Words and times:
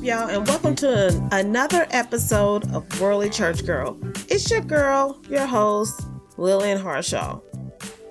up, 0.00 0.06
y'all, 0.06 0.28
and 0.28 0.48
welcome 0.48 0.74
to 0.74 1.08
an, 1.08 1.28
another 1.30 1.86
episode 1.90 2.72
of 2.72 3.00
Worldly 3.00 3.28
Church 3.28 3.66
Girl. 3.66 3.98
It's 4.28 4.50
your 4.50 4.62
girl, 4.62 5.20
your 5.28 5.46
host, 5.46 6.08
Lillian 6.38 6.78
Harshaw. 6.78 7.40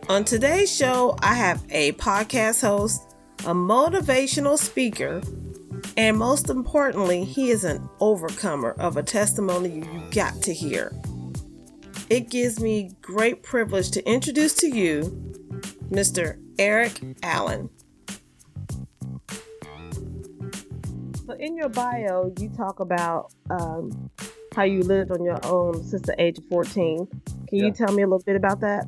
On 0.08 0.24
today's 0.24 0.76
show, 0.76 1.17
I 1.24 1.33
have 1.33 1.65
a 1.72 1.94
podcast 1.94 2.62
host, 2.62 3.02
a 3.40 3.56
motivational 3.56 4.60
speaker, 4.60 5.24
and 5.97 6.15
most 6.15 6.52
importantly, 6.52 7.24
he 7.24 7.49
is 7.49 7.63
an 7.63 7.88
overcomer 7.99 8.71
of 8.74 8.96
a 8.96 9.03
testimony 9.03 9.78
you 9.78 10.03
got 10.12 10.40
to 10.44 10.53
hear. 10.53 10.94
It 12.08 12.29
gives 12.29 12.60
me 12.60 12.92
great 13.01 13.42
privilege 13.42 13.90
to 13.92 14.08
introduce 14.08 14.53
to 14.56 14.67
you 14.67 15.01
Mr. 15.90 16.40
Eric 16.59 17.02
Allen. 17.24 17.72
So, 21.30 21.36
in 21.36 21.56
your 21.56 21.70
bio, 21.70 22.34
you 22.40 22.50
talk 22.50 22.80
about 22.80 23.32
um, 23.52 24.10
how 24.56 24.64
you 24.64 24.82
lived 24.82 25.12
on 25.12 25.24
your 25.24 25.38
own 25.46 25.84
since 25.84 26.02
the 26.02 26.20
age 26.20 26.40
of 26.40 26.46
14. 26.46 27.06
Can 27.06 27.20
Yeah. 27.52 27.66
you 27.66 27.72
tell 27.72 27.94
me 27.94 28.02
a 28.02 28.08
little 28.08 28.24
bit 28.26 28.36
about 28.36 28.62
that? 28.62 28.88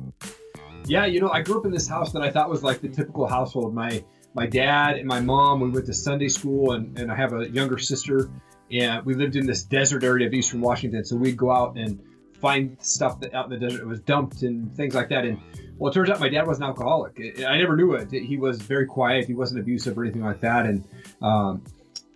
Yeah, 0.86 1.06
you 1.06 1.20
know, 1.20 1.30
I 1.30 1.42
grew 1.42 1.60
up 1.60 1.66
in 1.66 1.70
this 1.70 1.86
house 1.86 2.10
that 2.14 2.22
I 2.22 2.30
thought 2.30 2.50
was 2.50 2.64
like 2.64 2.80
the 2.80 2.88
typical 2.88 3.28
household. 3.28 3.74
My 3.74 4.02
my 4.34 4.46
dad 4.46 4.96
and 4.96 5.06
my 5.06 5.20
mom, 5.20 5.60
we 5.60 5.70
went 5.70 5.86
to 5.86 5.94
Sunday 5.94 6.26
school, 6.26 6.72
and, 6.72 6.98
and 6.98 7.12
I 7.12 7.14
have 7.14 7.32
a 7.32 7.48
younger 7.48 7.78
sister, 7.78 8.28
and 8.72 9.06
we 9.06 9.14
lived 9.14 9.36
in 9.36 9.46
this 9.46 9.62
desert 9.62 10.02
area 10.02 10.26
of 10.26 10.34
Eastern 10.34 10.60
Washington. 10.60 11.04
So 11.04 11.14
we'd 11.14 11.36
go 11.36 11.52
out 11.52 11.76
and 11.76 12.00
find 12.40 12.76
stuff 12.80 13.20
that 13.20 13.32
out 13.34 13.52
in 13.52 13.60
the 13.60 13.64
desert 13.64 13.82
it 13.82 13.86
was 13.86 14.00
dumped 14.00 14.42
and 14.42 14.74
things 14.74 14.96
like 14.96 15.10
that. 15.10 15.24
And 15.24 15.38
well, 15.78 15.92
it 15.92 15.94
turns 15.94 16.10
out 16.10 16.18
my 16.18 16.28
dad 16.28 16.48
was 16.48 16.58
an 16.58 16.64
alcoholic. 16.64 17.20
I 17.38 17.44
I 17.44 17.58
never 17.58 17.76
knew 17.76 17.92
it. 17.92 18.10
He 18.10 18.36
was 18.36 18.60
very 18.60 18.86
quiet. 18.86 19.26
He 19.26 19.34
wasn't 19.34 19.60
abusive 19.60 19.96
or 19.96 20.02
anything 20.02 20.24
like 20.24 20.40
that. 20.40 20.66
And 20.66 20.84
um, 21.20 21.62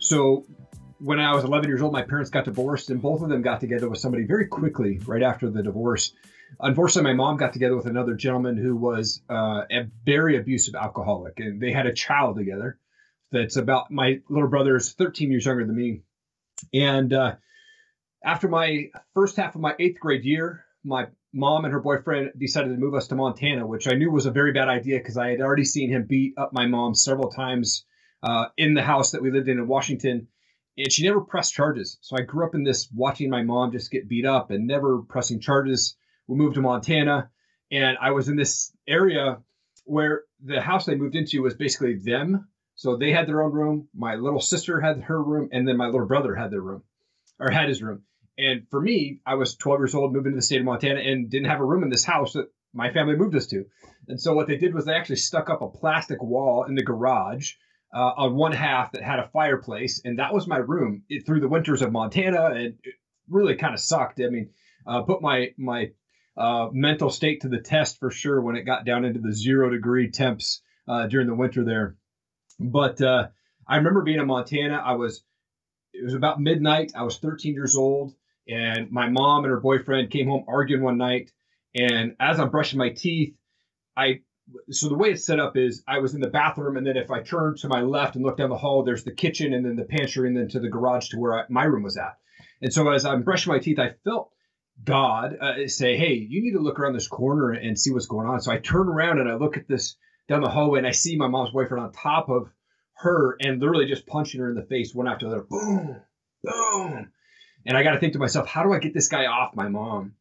so 0.07 0.47
when 0.99 1.21
I 1.21 1.35
was 1.35 1.45
11 1.45 1.69
years 1.69 1.83
old, 1.83 1.93
my 1.93 2.03
parents 2.03 2.31
got 2.31 2.45
divorced, 2.45 2.91
and 2.91 3.03
both 3.03 3.23
of 3.23 3.29
them 3.29 3.43
got 3.43 3.61
together 3.61 3.89
with 3.89 3.99
somebody 3.99 4.25
very 4.25 4.47
quickly 4.47 4.99
right 5.05 5.23
after 5.23 5.51
the 5.51 5.63
divorce. 5.63 6.13
Unfortunately, 6.61 7.11
my 7.11 7.17
mom 7.17 7.37
got 7.37 7.53
together 7.53 7.77
with 7.77 7.87
another 7.87 8.15
gentleman 8.15 8.57
who 8.57 8.77
was 8.77 9.21
uh, 9.29 9.63
a 9.71 9.89
very 10.05 10.39
abusive 10.39 10.75
alcoholic, 10.75 11.41
and 11.41 11.61
they 11.61 11.73
had 11.73 11.87
a 11.87 11.93
child 11.93 12.37
together. 12.37 12.79
That's 13.33 13.57
about 13.57 13.91
my 13.91 14.21
little 14.29 14.49
brother 14.49 14.77
is 14.77 14.93
13 14.93 15.31
years 15.31 15.45
younger 15.45 15.67
than 15.67 15.77
me, 15.77 16.03
and 16.73 17.13
uh, 17.13 17.35
after 18.25 18.49
my 18.49 18.91
first 19.15 19.37
half 19.37 19.55
of 19.55 19.61
my 19.61 19.75
eighth 19.79 20.01
grade 20.01 20.25
year, 20.25 20.65
my 20.85 21.09
mom 21.33 21.65
and 21.65 21.75
her 21.75 21.81
boyfriend 21.81 22.31
decided 22.39 22.69
to 22.69 22.77
move 22.77 22.95
us 22.95 23.09
to 23.09 23.17
Montana, 23.17 23.67
which 23.67 23.89
I 23.89 23.95
knew 23.95 24.11
was 24.11 24.27
a 24.27 24.31
very 24.31 24.53
bad 24.53 24.69
idea 24.69 24.99
because 24.99 25.19
I 25.19 25.31
had 25.31 25.41
already 25.41 25.65
seen 25.65 25.91
him 25.91 26.05
beat 26.05 26.35
up 26.39 26.53
my 26.53 26.67
mom 26.67 26.95
several 26.95 27.31
times 27.31 27.85
uh, 28.23 28.47
in 28.57 28.75
the 28.75 28.83
house 28.83 29.13
that 29.13 29.23
we 29.23 29.31
lived 29.31 29.49
in 29.49 29.59
in 29.59 29.69
Washington 29.69 30.29
and 30.79 30.93
she 30.93 31.05
never 31.05 31.21
pressed 31.21 31.55
charges. 31.55 31.99
So 32.01 32.17
I 32.17 32.23
grew 32.23 32.47
up 32.47 32.55
in 32.55 32.63
this 32.63 32.89
watching 32.93 33.31
my 33.31 33.43
mom 33.43 33.73
just 33.73 33.91
get 33.91 34.09
beat 34.09 34.27
up 34.27 34.51
and 34.51 34.67
never 34.67 34.99
pressing 35.03 35.41
charges. 35.41 35.97
We 36.27 36.37
moved 36.37 36.57
to 36.57 36.61
Montana, 36.61 37.31
and 37.71 37.97
I 38.01 38.11
was 38.11 38.29
in 38.29 38.37
this 38.37 38.73
area 38.87 39.39
where 39.85 40.25
the 40.45 40.61
house 40.61 40.85
they 40.85 40.97
moved 40.97 41.15
into 41.15 41.43
was 41.43 41.55
basically 41.55 41.97
them. 41.97 42.49
So 42.75 42.97
they 42.97 43.13
had 43.13 43.27
their 43.27 43.43
own 43.43 43.53
room. 43.53 43.89
My 43.95 44.17
little 44.17 44.41
sister 44.41 44.81
had 44.81 45.01
her 45.03 45.23
room, 45.23 45.49
and 45.53 45.67
then 45.67 45.79
my 45.79 45.87
little 45.87 46.07
brother 46.07 46.35
had 46.35 46.51
their 46.51 46.61
room, 46.61 46.83
or 47.41 47.51
had 47.51 47.69
his 47.69 47.83
room. 47.83 48.03
And 48.37 48.67
for 48.71 48.81
me, 48.81 49.21
I 49.25 49.37
was 49.37 49.57
12 49.57 49.81
years 49.81 49.95
old, 49.95 50.13
moving 50.13 50.33
to 50.33 50.37
the 50.37 50.43
state 50.43 50.61
of 50.61 50.67
Montana, 50.67 51.01
and 51.01 51.31
didn't 51.31 51.49
have 51.49 51.61
a 51.61 51.65
room 51.65 51.85
in 51.85 51.89
this 51.89 52.05
house 52.05 52.35
that 52.35 52.51
my 52.75 52.93
family 52.93 53.17
moved 53.17 53.35
us 53.35 53.47
to. 53.47 53.65
And 54.09 54.21
so 54.21 54.35
what 54.35 54.47
they 54.47 54.59
did 54.59 54.75
was 54.75 54.85
they 54.85 54.93
actually 54.93 55.17
stuck 55.17 55.49
up 55.49 55.63
a 55.63 55.71
plastic 55.71 56.23
wall 56.23 56.65
in 56.65 56.75
the 56.75 56.83
garage 56.83 57.55
uh, 57.95 58.13
on 58.17 58.37
one 58.37 58.53
half 58.53 58.93
that 58.93 59.03
had 59.03 59.19
a 59.19 59.29
fireplace, 59.29 60.01
and 60.05 60.19
that 60.19 60.35
was 60.35 60.47
my 60.47 60.59
room 60.59 61.03
it, 61.09 61.25
through 61.27 61.41
the 61.41 61.49
winters 61.49 61.83
of 61.83 61.93
Montana, 61.93 62.47
and 62.47 62.75
it 62.83 62.95
really 63.29 63.57
kind 63.57 63.75
of 63.75 63.81
sucked. 63.81 64.21
I 64.21 64.29
mean, 64.29 64.51
uh, 64.87 65.03
put 65.03 65.23
my 65.23 65.53
my 65.57 65.91
uh, 66.37 66.69
mental 66.73 67.11
state 67.11 67.43
to 67.43 67.49
the 67.49 67.61
test 67.61 67.99
for 67.99 68.11
sure 68.11 68.41
when 68.41 68.57
it 68.57 68.65
got 68.65 68.85
down 68.85 69.05
into 69.05 69.21
the 69.21 69.33
zero 69.33 69.71
degree 69.71 70.11
temps 70.11 70.63
uh, 70.89 71.07
during 71.07 71.27
the 71.27 71.35
winter 71.35 71.65
there. 71.65 71.97
But 72.59 73.01
uh, 73.01 73.29
I 73.67 73.77
remember 73.77 74.03
being 74.03 74.21
in 74.21 74.27
Montana. 74.27 74.83
I 74.85 74.95
was 74.95 75.25
it 75.93 76.05
was 76.05 76.15
about 76.15 76.41
midnight. 76.41 76.93
I 76.95 77.03
was 77.03 77.19
13 77.19 77.55
years 77.55 77.77
old, 77.77 78.15
and 78.49 78.91
my 78.91 79.09
mom 79.09 79.45
and 79.45 79.51
her 79.51 79.61
boyfriend 79.61 80.11
came 80.11 80.29
home 80.29 80.45
arguing 80.49 80.83
one 80.83 80.99
night. 80.99 81.33
And 81.75 82.17
as 82.21 82.41
I'm 82.41 82.51
brushing 82.51 82.79
my 82.79 82.91
teeth, 82.91 83.35
I 83.97 84.21
so 84.71 84.89
the 84.89 84.95
way 84.95 85.11
it's 85.11 85.27
set 85.27 85.41
up 85.41 85.57
is 85.57 85.83
I 85.89 85.99
was 85.99 86.15
in 86.15 86.21
the 86.21 86.29
bathroom, 86.29 86.77
and 86.77 86.87
then 86.87 86.97
if 86.97 87.11
I 87.11 87.23
turn 87.23 87.57
to 87.59 87.69
my 87.69 87.81
left 87.81 88.17
and 88.17 88.25
look 88.25 88.37
down 88.37 88.51
the 88.51 88.57
hall, 88.57 88.83
there's 88.83 89.05
the 89.05 89.13
kitchen, 89.13 89.53
and 89.53 89.65
then 89.65 89.77
the 89.77 89.85
pantry, 89.85 90.29
and 90.29 90.37
then 90.37 90.49
to 90.49 90.61
the 90.61 90.69
garage 90.69 91.09
to 91.09 91.19
where 91.19 91.41
I, 91.41 91.45
my 91.49 91.65
room 91.65 91.83
was 91.83 91.97
at. 91.97 92.19
And 92.63 92.73
so 92.73 92.89
as 92.91 93.05
I'm 93.05 93.23
brushing 93.23 93.53
my 93.53 93.59
teeth, 93.59 93.79
I 93.79 93.95
felt 94.05 94.31
God 94.83 95.37
uh, 95.41 95.69
say, 95.69 95.97
"Hey, 95.97 96.15
you 96.15 96.43
need 96.43 96.53
to 96.53 96.61
look 96.61 96.79
around 96.79 96.95
this 96.95 97.09
corner 97.09 97.53
and 97.53 97.79
see 97.79 97.91
what's 97.91 98.07
going 98.07 98.27
on." 98.27 98.41
So 98.41 98.53
I 98.53 98.59
turn 98.59 98.89
around 98.89 99.19
and 99.19 99.29
I 99.29 99.35
look 99.35 99.57
at 99.57 99.69
this 99.69 99.97
down 100.29 100.43
the 100.43 100.49
hallway, 100.49 100.79
and 100.79 100.87
I 100.87 100.93
see 100.93 101.17
my 101.17 101.29
mom's 101.29 101.51
boyfriend 101.51 101.85
on 101.85 101.93
top 101.93 102.29
of 102.29 102.49
her, 102.99 103.37
and 103.41 103.61
literally 103.61 103.87
just 103.87 104.07
punching 104.07 104.41
her 104.41 104.49
in 104.49 104.57
the 104.57 104.63
face 104.63 104.95
one 104.95 105.09
after 105.09 105.29
the 105.29 105.37
other. 105.37 105.47
Boom, 105.49 106.01
boom. 106.43 107.13
And 107.67 107.77
I 107.77 107.83
got 107.83 107.93
to 107.93 107.99
think 107.99 108.13
to 108.13 108.19
myself, 108.21 108.47
how 108.47 108.63
do 108.63 108.73
I 108.73 108.79
get 108.79 108.95
this 108.95 109.09
guy 109.09 109.27
off 109.27 109.57
my 109.57 109.69
mom? 109.69 110.15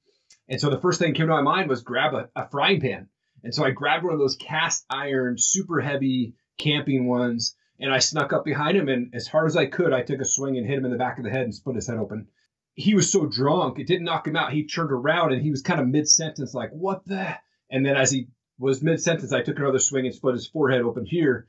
And 0.49 0.59
so 0.59 0.69
the 0.69 0.79
first 0.79 0.99
thing 0.99 1.11
that 1.11 1.17
came 1.17 1.27
to 1.27 1.33
my 1.33 1.41
mind 1.41 1.69
was 1.69 1.81
grab 1.81 2.13
a, 2.13 2.29
a 2.35 2.49
frying 2.49 2.81
pan. 2.81 3.07
And 3.45 3.53
so 3.53 3.63
I 3.63 3.69
grabbed 3.69 4.03
one 4.03 4.13
of 4.13 4.19
those 4.19 4.35
cast 4.35 4.85
iron, 4.89 5.37
super 5.37 5.79
heavy 5.79 6.33
camping 6.57 7.07
ones, 7.07 7.55
and 7.79 7.93
I 7.93 7.99
snuck 7.99 8.33
up 8.33 8.43
behind 8.43 8.75
him. 8.75 8.89
And 8.89 9.13
as 9.13 9.27
hard 9.27 9.45
as 9.45 9.55
I 9.55 9.67
could, 9.67 9.93
I 9.93 10.01
took 10.01 10.19
a 10.19 10.25
swing 10.25 10.57
and 10.57 10.65
hit 10.65 10.79
him 10.79 10.85
in 10.85 10.91
the 10.91 10.97
back 10.97 11.19
of 11.19 11.23
the 11.23 11.29
head 11.29 11.43
and 11.43 11.53
split 11.53 11.75
his 11.75 11.87
head 11.87 11.97
open. 11.97 12.27
He 12.73 12.95
was 12.95 13.11
so 13.11 13.27
drunk, 13.27 13.79
it 13.79 13.87
didn't 13.87 14.05
knock 14.05 14.27
him 14.27 14.35
out. 14.35 14.51
He 14.51 14.65
turned 14.65 14.91
around 14.91 15.31
and 15.31 15.41
he 15.41 15.51
was 15.51 15.61
kind 15.61 15.79
of 15.79 15.87
mid 15.87 16.09
sentence, 16.09 16.53
like, 16.53 16.71
what 16.71 17.05
the? 17.05 17.37
And 17.69 17.85
then 17.85 17.95
as 17.95 18.11
he 18.11 18.27
was 18.57 18.81
mid 18.81 18.99
sentence, 18.99 19.31
I 19.31 19.43
took 19.43 19.59
another 19.59 19.79
swing 19.79 20.05
and 20.05 20.15
split 20.15 20.33
his 20.33 20.47
forehead 20.47 20.81
open 20.81 21.05
here. 21.05 21.47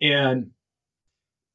And 0.00 0.50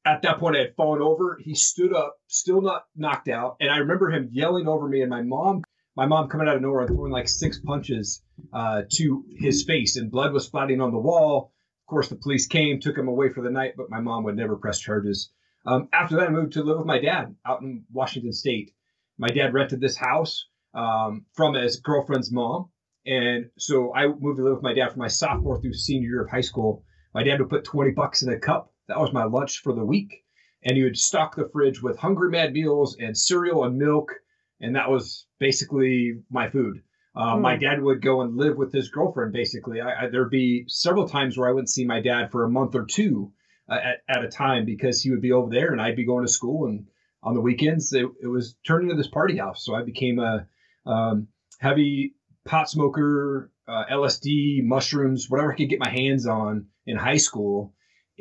at 0.04 0.22
that 0.22 0.38
point, 0.38 0.56
I 0.56 0.60
had 0.60 0.76
fallen 0.76 1.00
over. 1.00 1.38
He 1.40 1.54
stood 1.54 1.94
up, 1.94 2.16
still 2.26 2.60
not 2.60 2.84
knocked 2.96 3.28
out. 3.28 3.56
And 3.60 3.70
I 3.70 3.78
remember 3.78 4.10
him 4.10 4.28
yelling 4.32 4.68
over 4.68 4.88
me, 4.88 5.00
and 5.00 5.10
my 5.10 5.22
mom 5.22 5.62
my 5.96 6.06
mom 6.06 6.28
coming 6.28 6.48
out 6.48 6.56
of 6.56 6.62
nowhere 6.62 6.80
and 6.80 6.88
throwing 6.88 7.12
like 7.12 7.28
six 7.28 7.58
punches 7.60 8.22
uh, 8.52 8.82
to 8.94 9.24
his 9.38 9.64
face, 9.64 9.96
and 9.96 10.10
blood 10.10 10.32
was 10.32 10.48
splatting 10.48 10.82
on 10.82 10.90
the 10.90 10.98
wall. 10.98 11.52
Of 11.86 11.90
course, 11.90 12.08
the 12.08 12.16
police 12.16 12.46
came, 12.46 12.80
took 12.80 12.96
him 12.96 13.08
away 13.08 13.28
for 13.28 13.42
the 13.42 13.50
night, 13.50 13.74
but 13.76 13.90
my 13.90 14.00
mom 14.00 14.24
would 14.24 14.36
never 14.36 14.56
press 14.56 14.80
charges. 14.80 15.30
Um, 15.66 15.88
after 15.92 16.16
that, 16.16 16.28
I 16.28 16.30
moved 16.30 16.54
to 16.54 16.62
live 16.62 16.78
with 16.78 16.86
my 16.86 16.98
dad 16.98 17.34
out 17.46 17.62
in 17.62 17.84
Washington 17.92 18.32
State. 18.32 18.72
My 19.18 19.28
dad 19.28 19.54
rented 19.54 19.80
this 19.80 19.96
house 19.96 20.46
um, 20.74 21.26
from 21.34 21.54
his 21.54 21.80
girlfriend's 21.80 22.32
mom, 22.32 22.70
and 23.06 23.46
so 23.58 23.94
I 23.94 24.08
moved 24.08 24.38
to 24.38 24.44
live 24.44 24.54
with 24.54 24.62
my 24.62 24.74
dad 24.74 24.92
for 24.92 24.98
my 24.98 25.08
sophomore 25.08 25.60
through 25.60 25.74
senior 25.74 26.08
year 26.08 26.24
of 26.24 26.30
high 26.30 26.40
school. 26.40 26.84
My 27.14 27.22
dad 27.22 27.38
would 27.38 27.50
put 27.50 27.64
twenty 27.64 27.92
bucks 27.92 28.22
in 28.22 28.32
a 28.32 28.38
cup. 28.38 28.72
That 28.88 28.98
was 28.98 29.12
my 29.12 29.24
lunch 29.24 29.60
for 29.62 29.72
the 29.72 29.84
week, 29.84 30.24
and 30.64 30.76
he 30.76 30.82
would 30.82 30.98
stock 30.98 31.36
the 31.36 31.48
fridge 31.52 31.82
with 31.82 31.98
Hungry-Man 31.98 32.52
meals 32.52 32.96
and 32.98 33.16
cereal 33.16 33.64
and 33.64 33.78
milk 33.78 34.10
and 34.60 34.76
that 34.76 34.90
was 34.90 35.26
basically 35.38 36.20
my 36.30 36.48
food. 36.48 36.82
Uh, 37.16 37.36
Hmm. 37.36 37.42
My 37.42 37.56
dad 37.56 37.80
would 37.80 38.02
go 38.02 38.22
and 38.22 38.36
live 38.36 38.56
with 38.56 38.72
his 38.72 38.88
girlfriend. 38.88 39.32
Basically, 39.32 39.80
I, 39.80 40.04
I, 40.04 40.08
there'd 40.08 40.30
be 40.30 40.64
several 40.68 41.08
times 41.08 41.36
where 41.36 41.48
I 41.48 41.52
wouldn't 41.52 41.70
see 41.70 41.84
my 41.84 42.00
dad 42.00 42.30
for 42.30 42.44
a 42.44 42.50
month 42.50 42.74
or 42.74 42.84
two 42.84 43.32
uh, 43.68 43.74
at, 43.74 44.02
at 44.08 44.24
a 44.24 44.28
time 44.28 44.64
because 44.64 45.00
he 45.00 45.10
would 45.10 45.22
be 45.22 45.32
over 45.32 45.50
there 45.50 45.72
and 45.72 45.80
I'd 45.80 45.96
be 45.96 46.04
going 46.06 46.26
to 46.26 46.32
school. 46.32 46.66
And 46.66 46.88
on 47.22 47.34
the 47.34 47.40
weekends, 47.40 47.92
it, 47.92 48.06
it 48.20 48.26
was 48.26 48.56
turned 48.66 48.84
into 48.84 48.96
this 48.96 49.08
party 49.08 49.36
house. 49.36 49.64
So 49.64 49.74
I 49.74 49.82
became 49.82 50.18
a 50.18 50.46
um, 50.86 51.28
heavy 51.60 52.14
pot 52.44 52.68
smoker, 52.68 53.50
uh, 53.66 53.84
LSD, 53.90 54.62
mushrooms, 54.62 55.30
whatever 55.30 55.52
I 55.52 55.56
could 55.56 55.70
get 55.70 55.78
my 55.78 55.88
hands 55.88 56.26
on 56.26 56.66
in 56.84 56.96
high 56.96 57.16
school. 57.16 57.74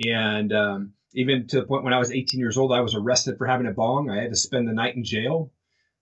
And 0.06 0.54
um, 0.54 0.94
even 1.14 1.48
to 1.48 1.62
the 1.62 1.66
point 1.66 1.84
when 1.84 1.94
I 1.94 2.00
was 2.00 2.12
18 2.12 2.40
years 2.40 2.58
old, 2.58 2.72
I 2.72 2.82
was 2.82 2.96
arrested 2.96 3.38
for 3.38 3.48
having 3.48 3.68
a 3.68 3.72
bong. 3.72 4.10
I 4.10 4.22
had 4.22 4.32
to 4.32 4.38
spend 4.38 4.68
the 4.68 4.74
night 4.74 4.96
in 4.96 5.04
jail 5.04 5.52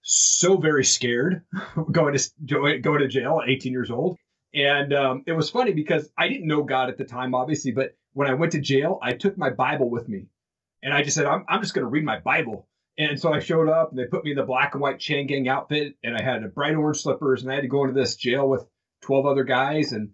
so 0.01 0.57
very 0.57 0.83
scared 0.83 1.43
going 1.91 2.17
to 2.17 2.79
going 2.81 3.01
to 3.01 3.07
jail 3.07 3.39
at 3.41 3.49
18 3.49 3.71
years 3.71 3.91
old. 3.91 4.17
And 4.53 4.93
um, 4.93 5.23
it 5.27 5.31
was 5.31 5.49
funny 5.49 5.73
because 5.73 6.09
I 6.17 6.27
didn't 6.27 6.47
know 6.47 6.63
God 6.63 6.89
at 6.89 6.97
the 6.97 7.05
time, 7.05 7.33
obviously. 7.33 7.71
But 7.71 7.95
when 8.13 8.29
I 8.29 8.33
went 8.33 8.51
to 8.53 8.59
jail, 8.59 8.99
I 9.01 9.13
took 9.13 9.37
my 9.37 9.49
Bible 9.49 9.89
with 9.89 10.09
me, 10.09 10.27
and 10.83 10.93
I 10.93 11.03
just 11.03 11.15
said, 11.15 11.25
"I'm, 11.25 11.45
I'm 11.47 11.61
just 11.61 11.73
going 11.73 11.85
to 11.85 11.89
read 11.89 12.03
my 12.03 12.19
Bible." 12.19 12.67
And 12.97 13.19
so 13.19 13.33
I 13.33 13.39
showed 13.39 13.69
up, 13.69 13.89
and 13.89 13.97
they 13.97 14.05
put 14.05 14.25
me 14.25 14.31
in 14.31 14.37
the 14.37 14.43
black 14.43 14.73
and 14.73 14.81
white 14.81 14.99
chain 14.99 15.25
gang 15.27 15.47
outfit, 15.47 15.95
and 16.03 16.17
I 16.17 16.21
had 16.21 16.43
a 16.43 16.49
bright 16.49 16.75
orange 16.75 16.97
slippers, 16.97 17.41
and 17.41 17.51
I 17.51 17.55
had 17.55 17.61
to 17.61 17.69
go 17.69 17.83
into 17.83 17.97
this 17.99 18.17
jail 18.17 18.49
with 18.49 18.65
12 19.03 19.25
other 19.25 19.45
guys, 19.45 19.93
and 19.93 20.09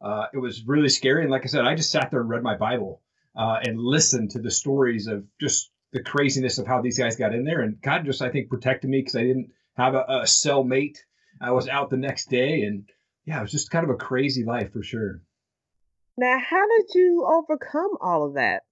uh, 0.00 0.26
it 0.32 0.38
was 0.38 0.64
really 0.66 0.88
scary. 0.88 1.22
And 1.22 1.30
like 1.30 1.42
I 1.42 1.48
said, 1.48 1.66
I 1.66 1.74
just 1.74 1.90
sat 1.90 2.10
there 2.10 2.20
and 2.20 2.30
read 2.30 2.42
my 2.42 2.56
Bible 2.56 3.02
uh, 3.36 3.58
and 3.62 3.78
listened 3.78 4.30
to 4.30 4.40
the 4.40 4.50
stories 4.50 5.06
of 5.06 5.24
just 5.38 5.70
the 5.92 6.02
craziness 6.02 6.58
of 6.58 6.66
how 6.66 6.80
these 6.80 6.98
guys 6.98 7.16
got 7.16 7.34
in 7.34 7.44
there. 7.44 7.60
And 7.60 7.80
God 7.80 8.04
just, 8.04 8.22
I 8.22 8.30
think, 8.30 8.48
protected 8.48 8.90
me 8.90 9.00
because 9.00 9.16
I 9.16 9.22
didn't 9.22 9.50
have 9.76 9.94
a, 9.94 10.04
a 10.08 10.22
cellmate. 10.22 10.98
I 11.40 11.52
was 11.52 11.68
out 11.68 11.90
the 11.90 11.96
next 11.96 12.28
day, 12.28 12.62
and 12.62 12.88
yeah, 13.24 13.38
it 13.38 13.42
was 13.42 13.50
just 13.50 13.70
kind 13.70 13.84
of 13.84 13.90
a 13.90 13.96
crazy 13.96 14.44
life 14.44 14.72
for 14.72 14.82
sure. 14.82 15.20
Now, 16.16 16.38
how 16.38 16.66
did 16.68 16.94
you 16.94 17.26
overcome 17.26 17.96
all 18.00 18.26
of 18.26 18.34
that? 18.34 18.62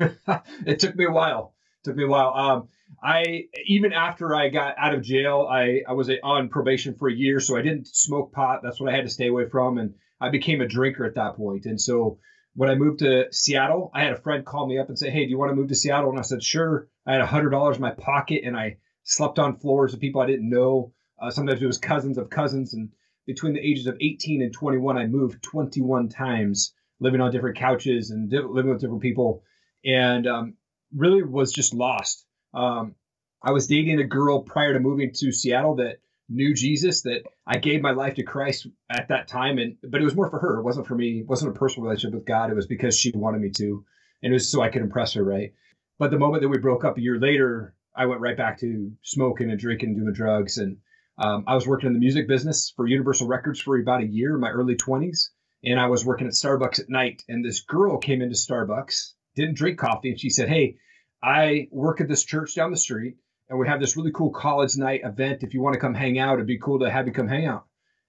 it 0.66 0.80
took 0.80 0.96
me 0.96 1.04
a 1.04 1.12
while. 1.12 1.54
It 1.82 1.88
took 1.88 1.96
me 1.96 2.04
a 2.04 2.08
while. 2.08 2.32
Um, 2.34 2.68
I 3.02 3.44
even 3.66 3.92
after 3.92 4.34
I 4.34 4.48
got 4.48 4.74
out 4.78 4.94
of 4.94 5.02
jail, 5.02 5.46
I 5.48 5.82
I 5.88 5.92
was 5.92 6.10
on 6.22 6.48
probation 6.48 6.94
for 6.94 7.08
a 7.08 7.14
year, 7.14 7.38
so 7.38 7.56
I 7.56 7.62
didn't 7.62 7.86
smoke 7.86 8.32
pot. 8.32 8.60
That's 8.62 8.80
what 8.80 8.92
I 8.92 8.96
had 8.96 9.04
to 9.04 9.12
stay 9.12 9.28
away 9.28 9.48
from, 9.48 9.78
and 9.78 9.94
I 10.20 10.30
became 10.30 10.60
a 10.60 10.66
drinker 10.66 11.04
at 11.04 11.14
that 11.14 11.36
point. 11.36 11.66
And 11.66 11.80
so 11.80 12.18
when 12.58 12.70
I 12.70 12.74
moved 12.74 12.98
to 12.98 13.32
Seattle, 13.32 13.88
I 13.94 14.02
had 14.02 14.14
a 14.14 14.20
friend 14.20 14.44
call 14.44 14.66
me 14.66 14.78
up 14.78 14.88
and 14.88 14.98
say, 14.98 15.10
"Hey, 15.10 15.24
do 15.24 15.30
you 15.30 15.38
want 15.38 15.52
to 15.52 15.54
move 15.54 15.68
to 15.68 15.76
Seattle?" 15.76 16.10
And 16.10 16.18
I 16.18 16.22
said, 16.22 16.42
"Sure." 16.42 16.88
I 17.06 17.12
had 17.12 17.20
a 17.20 17.26
hundred 17.26 17.50
dollars 17.50 17.76
in 17.76 17.82
my 17.82 17.92
pocket, 17.92 18.42
and 18.44 18.56
I 18.56 18.78
slept 19.04 19.38
on 19.38 19.60
floors 19.60 19.92
with 19.92 20.00
people 20.00 20.20
I 20.20 20.26
didn't 20.26 20.50
know. 20.50 20.92
Uh, 21.20 21.30
sometimes 21.30 21.62
it 21.62 21.66
was 21.66 21.78
cousins 21.78 22.18
of 22.18 22.30
cousins, 22.30 22.74
and 22.74 22.90
between 23.26 23.52
the 23.52 23.64
ages 23.64 23.86
of 23.86 23.96
18 24.00 24.42
and 24.42 24.52
21, 24.52 24.98
I 24.98 25.06
moved 25.06 25.40
21 25.40 26.08
times, 26.08 26.74
living 26.98 27.20
on 27.20 27.30
different 27.30 27.58
couches 27.58 28.10
and 28.10 28.28
di- 28.28 28.40
living 28.40 28.72
with 28.72 28.80
different 28.80 29.02
people, 29.02 29.44
and 29.84 30.26
um, 30.26 30.54
really 30.92 31.22
was 31.22 31.52
just 31.52 31.72
lost. 31.72 32.26
Um, 32.52 32.96
I 33.40 33.52
was 33.52 33.68
dating 33.68 34.00
a 34.00 34.04
girl 34.04 34.42
prior 34.42 34.72
to 34.72 34.80
moving 34.80 35.12
to 35.12 35.30
Seattle 35.30 35.76
that 35.76 36.00
knew 36.28 36.54
Jesus, 36.54 37.02
that 37.02 37.22
I 37.46 37.58
gave 37.58 37.80
my 37.80 37.92
life 37.92 38.14
to 38.16 38.22
Christ 38.22 38.66
at 38.90 39.08
that 39.08 39.28
time, 39.28 39.58
and 39.58 39.76
but 39.82 40.00
it 40.00 40.04
was 40.04 40.14
more 40.14 40.30
for 40.30 40.38
her. 40.38 40.58
It 40.58 40.64
wasn't 40.64 40.86
for 40.86 40.94
me. 40.94 41.20
It 41.20 41.26
wasn't 41.26 41.56
a 41.56 41.58
personal 41.58 41.88
relationship 41.88 42.14
with 42.14 42.26
God. 42.26 42.50
It 42.50 42.56
was 42.56 42.66
because 42.66 42.98
she 42.98 43.12
wanted 43.14 43.40
me 43.40 43.50
to, 43.50 43.84
and 44.22 44.32
it 44.32 44.34
was 44.34 44.50
so 44.50 44.62
I 44.62 44.68
could 44.68 44.82
impress 44.82 45.14
her, 45.14 45.24
right? 45.24 45.52
But 45.98 46.10
the 46.10 46.18
moment 46.18 46.42
that 46.42 46.48
we 46.48 46.58
broke 46.58 46.84
up 46.84 46.98
a 46.98 47.02
year 47.02 47.18
later, 47.18 47.74
I 47.94 48.06
went 48.06 48.20
right 48.20 48.36
back 48.36 48.60
to 48.60 48.92
smoking 49.02 49.50
and 49.50 49.58
drinking 49.58 49.90
and 49.90 49.98
doing 49.98 50.12
drugs, 50.12 50.58
and 50.58 50.78
um, 51.18 51.44
I 51.48 51.54
was 51.54 51.66
working 51.66 51.88
in 51.88 51.94
the 51.94 51.98
music 51.98 52.28
business 52.28 52.72
for 52.76 52.86
Universal 52.86 53.26
Records 53.26 53.60
for 53.60 53.76
about 53.76 54.02
a 54.02 54.06
year 54.06 54.34
in 54.34 54.40
my 54.40 54.50
early 54.50 54.76
20s. 54.76 55.30
And 55.64 55.80
I 55.80 55.88
was 55.88 56.04
working 56.04 56.28
at 56.28 56.34
Starbucks 56.34 56.78
at 56.78 56.88
night. 56.88 57.24
And 57.28 57.44
this 57.44 57.60
girl 57.60 57.98
came 57.98 58.22
into 58.22 58.36
Starbucks, 58.36 59.14
didn't 59.34 59.56
drink 59.56 59.78
coffee. 59.78 60.10
And 60.10 60.20
she 60.20 60.30
said, 60.30 60.48
Hey, 60.48 60.76
I 61.20 61.66
work 61.72 62.00
at 62.00 62.06
this 62.06 62.24
church 62.24 62.54
down 62.54 62.70
the 62.70 62.76
street 62.76 63.16
and 63.48 63.58
we 63.58 63.68
have 63.68 63.80
this 63.80 63.96
really 63.96 64.12
cool 64.12 64.30
college 64.30 64.76
night 64.76 65.00
event. 65.04 65.42
If 65.42 65.54
you 65.54 65.60
want 65.60 65.74
to 65.74 65.80
come 65.80 65.94
hang 65.94 66.18
out, 66.18 66.34
it'd 66.34 66.46
be 66.46 66.58
cool 66.58 66.80
to 66.80 66.90
have 66.90 67.06
you 67.06 67.12
come 67.12 67.28
hang 67.28 67.46
out. 67.46 67.66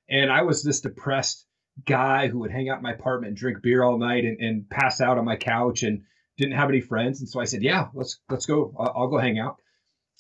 And 0.10 0.32
I 0.32 0.42
was 0.42 0.64
this 0.64 0.82
depressed 0.82 1.46
guy 1.86 2.28
who 2.28 2.40
would 2.40 2.52
hang 2.52 2.70
out 2.70 2.78
in 2.78 2.84
my 2.84 2.94
apartment 2.94 3.30
and 3.30 3.38
drink 3.38 3.62
beer 3.62 3.84
all 3.84 3.98
night 3.98 4.26
and, 4.26 4.40
and 4.40 4.70
pass 4.70 5.02
out 5.02 5.18
on 5.18 5.26
my 5.26 5.36
couch 5.36 5.84
and 5.84 6.04
didn't 6.38 6.58
have 6.58 6.70
any 6.70 6.82
friends. 6.82 7.20
And 7.20 7.30
so 7.30 7.40
I 7.40 7.46
said, 7.46 7.64
Yeah, 7.64 7.88
let's 7.94 8.20
let's 8.30 8.46
go. 8.46 8.74
I'll, 8.78 8.94
I'll 8.96 9.08
go 9.08 9.18
hang 9.18 9.40
out. 9.40 9.58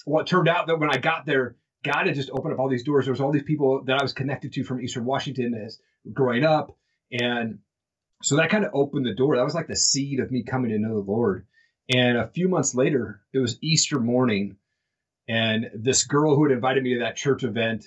Well, 0.05 0.21
it 0.21 0.27
turned 0.27 0.47
out 0.47 0.67
that 0.67 0.79
when 0.79 0.89
I 0.89 0.97
got 0.97 1.25
there, 1.25 1.55
God 1.83 2.07
had 2.07 2.15
just 2.15 2.29
opened 2.31 2.53
up 2.53 2.59
all 2.59 2.69
these 2.69 2.83
doors. 2.83 3.05
There 3.05 3.13
was 3.13 3.21
all 3.21 3.31
these 3.31 3.43
people 3.43 3.83
that 3.85 3.99
I 3.99 4.03
was 4.03 4.13
connected 4.13 4.53
to 4.53 4.63
from 4.63 4.81
Eastern 4.81 5.05
Washington 5.05 5.53
as 5.53 5.79
growing 6.13 6.43
up, 6.43 6.75
and 7.11 7.59
so 8.21 8.35
that 8.35 8.49
kind 8.49 8.65
of 8.65 8.71
opened 8.73 9.05
the 9.05 9.13
door. 9.13 9.35
That 9.35 9.45
was 9.45 9.55
like 9.55 9.67
the 9.67 9.75
seed 9.75 10.19
of 10.19 10.31
me 10.31 10.43
coming 10.43 10.71
to 10.71 10.79
know 10.79 10.93
the 10.93 11.11
Lord. 11.11 11.45
And 11.89 12.17
a 12.17 12.27
few 12.27 12.49
months 12.49 12.75
later, 12.75 13.21
it 13.33 13.39
was 13.39 13.57
Easter 13.61 13.99
morning, 13.99 14.57
and 15.29 15.69
this 15.73 16.03
girl 16.03 16.35
who 16.35 16.43
had 16.43 16.51
invited 16.51 16.83
me 16.83 16.95
to 16.95 16.99
that 16.99 17.15
church 17.15 17.43
event, 17.43 17.85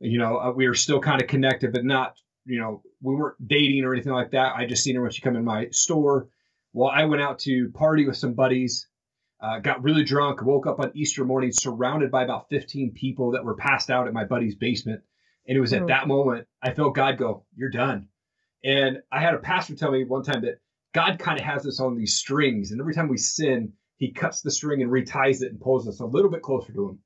you 0.00 0.18
know, 0.18 0.38
uh, 0.38 0.50
we 0.50 0.68
were 0.68 0.74
still 0.74 1.00
kind 1.00 1.22
of 1.22 1.28
connected, 1.28 1.72
but 1.72 1.84
not, 1.84 2.16
you 2.44 2.60
know, 2.60 2.82
we 3.00 3.14
weren't 3.14 3.48
dating 3.48 3.84
or 3.84 3.94
anything 3.94 4.12
like 4.12 4.32
that. 4.32 4.54
I 4.56 4.66
just 4.66 4.82
seen 4.82 4.96
her 4.96 5.02
when 5.02 5.10
she 5.10 5.22
come 5.22 5.36
in 5.36 5.44
my 5.44 5.68
store. 5.70 6.28
Well, 6.74 6.90
I 6.90 7.04
went 7.04 7.22
out 7.22 7.38
to 7.40 7.70
party 7.70 8.06
with 8.06 8.18
some 8.18 8.34
buddies 8.34 8.88
uh, 9.42 9.58
got 9.58 9.82
really 9.82 10.04
drunk, 10.04 10.42
woke 10.42 10.66
up 10.66 10.80
on 10.80 10.92
Easter 10.94 11.24
morning 11.24 11.50
surrounded 11.52 12.10
by 12.10 12.22
about 12.22 12.48
15 12.50 12.92
people 12.92 13.30
that 13.32 13.44
were 13.44 13.54
passed 13.54 13.90
out 13.90 14.06
at 14.06 14.12
my 14.12 14.24
buddy's 14.24 14.54
basement. 14.54 15.00
And 15.48 15.56
it 15.56 15.60
was 15.60 15.72
at 15.72 15.82
mm. 15.82 15.88
that 15.88 16.06
moment 16.06 16.46
I 16.62 16.74
felt 16.74 16.94
God 16.94 17.16
go, 17.16 17.44
You're 17.56 17.70
done. 17.70 18.08
And 18.62 18.98
I 19.10 19.20
had 19.20 19.34
a 19.34 19.38
pastor 19.38 19.74
tell 19.74 19.90
me 19.90 20.04
one 20.04 20.22
time 20.22 20.42
that 20.42 20.60
God 20.92 21.18
kind 21.18 21.38
of 21.38 21.46
has 21.46 21.66
us 21.66 21.80
on 21.80 21.96
these 21.96 22.16
strings. 22.16 22.70
And 22.70 22.80
every 22.80 22.92
time 22.92 23.08
we 23.08 23.16
sin, 23.16 23.72
he 24.00 24.10
cuts 24.10 24.40
the 24.40 24.50
string 24.50 24.80
and 24.80 24.90
reties 24.90 25.42
it 25.42 25.52
and 25.52 25.60
pulls 25.60 25.86
us 25.86 26.00
a 26.00 26.06
little 26.06 26.30
bit 26.30 26.40
closer 26.40 26.72
to 26.72 26.88
him. 26.88 26.98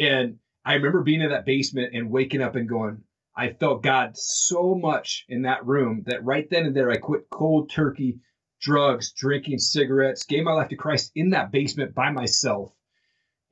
And 0.00 0.38
I 0.64 0.74
remember 0.74 1.02
being 1.02 1.20
in 1.20 1.28
that 1.28 1.44
basement 1.44 1.94
and 1.94 2.10
waking 2.10 2.40
up 2.40 2.56
and 2.56 2.66
going, 2.66 3.02
I 3.36 3.52
felt 3.52 3.82
God 3.82 4.16
so 4.16 4.74
much 4.74 5.26
in 5.28 5.42
that 5.42 5.66
room 5.66 6.04
that 6.06 6.24
right 6.24 6.48
then 6.48 6.64
and 6.64 6.74
there 6.74 6.90
I 6.90 6.96
quit 6.96 7.28
cold 7.30 7.70
turkey 7.70 8.20
drugs, 8.62 9.12
drinking 9.12 9.58
cigarettes, 9.58 10.24
gave 10.24 10.44
my 10.44 10.52
life 10.52 10.70
to 10.70 10.76
Christ 10.76 11.12
in 11.14 11.30
that 11.30 11.52
basement 11.52 11.94
by 11.94 12.10
myself. 12.10 12.72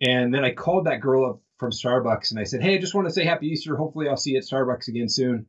And 0.00 0.32
then 0.32 0.42
I 0.42 0.54
called 0.54 0.86
that 0.86 1.02
girl 1.02 1.28
up 1.28 1.42
from 1.58 1.72
Starbucks 1.72 2.30
and 2.30 2.40
I 2.40 2.44
said, 2.44 2.62
Hey, 2.62 2.76
I 2.76 2.78
just 2.78 2.94
want 2.94 3.08
to 3.08 3.12
say 3.12 3.26
happy 3.26 3.48
Easter. 3.48 3.76
Hopefully 3.76 4.08
I'll 4.08 4.16
see 4.16 4.30
you 4.30 4.38
at 4.38 4.44
Starbucks 4.44 4.88
again 4.88 5.10
soon. 5.10 5.46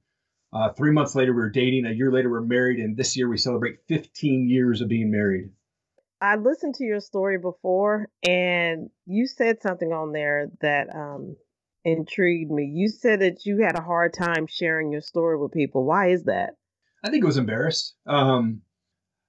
Uh, 0.52 0.74
three 0.74 0.92
months 0.92 1.16
later, 1.16 1.32
we 1.32 1.44
were 1.44 1.50
dating. 1.50 1.86
A 1.86 1.92
year 1.92 2.12
later, 2.12 2.28
we 2.28 2.34
we're 2.34 2.42
married. 2.42 2.80
And 2.82 2.98
this 2.98 3.16
year, 3.16 3.30
we 3.30 3.38
celebrate 3.38 3.78
15 3.88 4.50
years 4.50 4.82
of 4.82 4.90
being 4.90 5.10
married. 5.10 5.52
I 6.22 6.36
listened 6.36 6.76
to 6.76 6.84
your 6.84 7.00
story 7.00 7.40
before, 7.40 8.08
and 8.24 8.90
you 9.08 9.26
said 9.26 9.62
something 9.62 9.92
on 9.92 10.12
there 10.12 10.52
that 10.62 10.96
um, 10.96 11.36
intrigued 11.84 12.52
me. 12.52 12.66
You 12.66 12.90
said 12.90 13.22
that 13.22 13.46
you 13.46 13.64
had 13.64 13.76
a 13.76 13.82
hard 13.82 14.14
time 14.14 14.46
sharing 14.48 14.92
your 14.92 15.02
story 15.02 15.38
with 15.38 15.52
people. 15.52 15.84
Why 15.84 16.12
is 16.12 16.26
that? 16.26 16.52
I 17.04 17.10
think 17.10 17.24
it 17.24 17.28
was 17.28 17.38
embarrassed. 17.38 17.96
Um, 18.06 18.62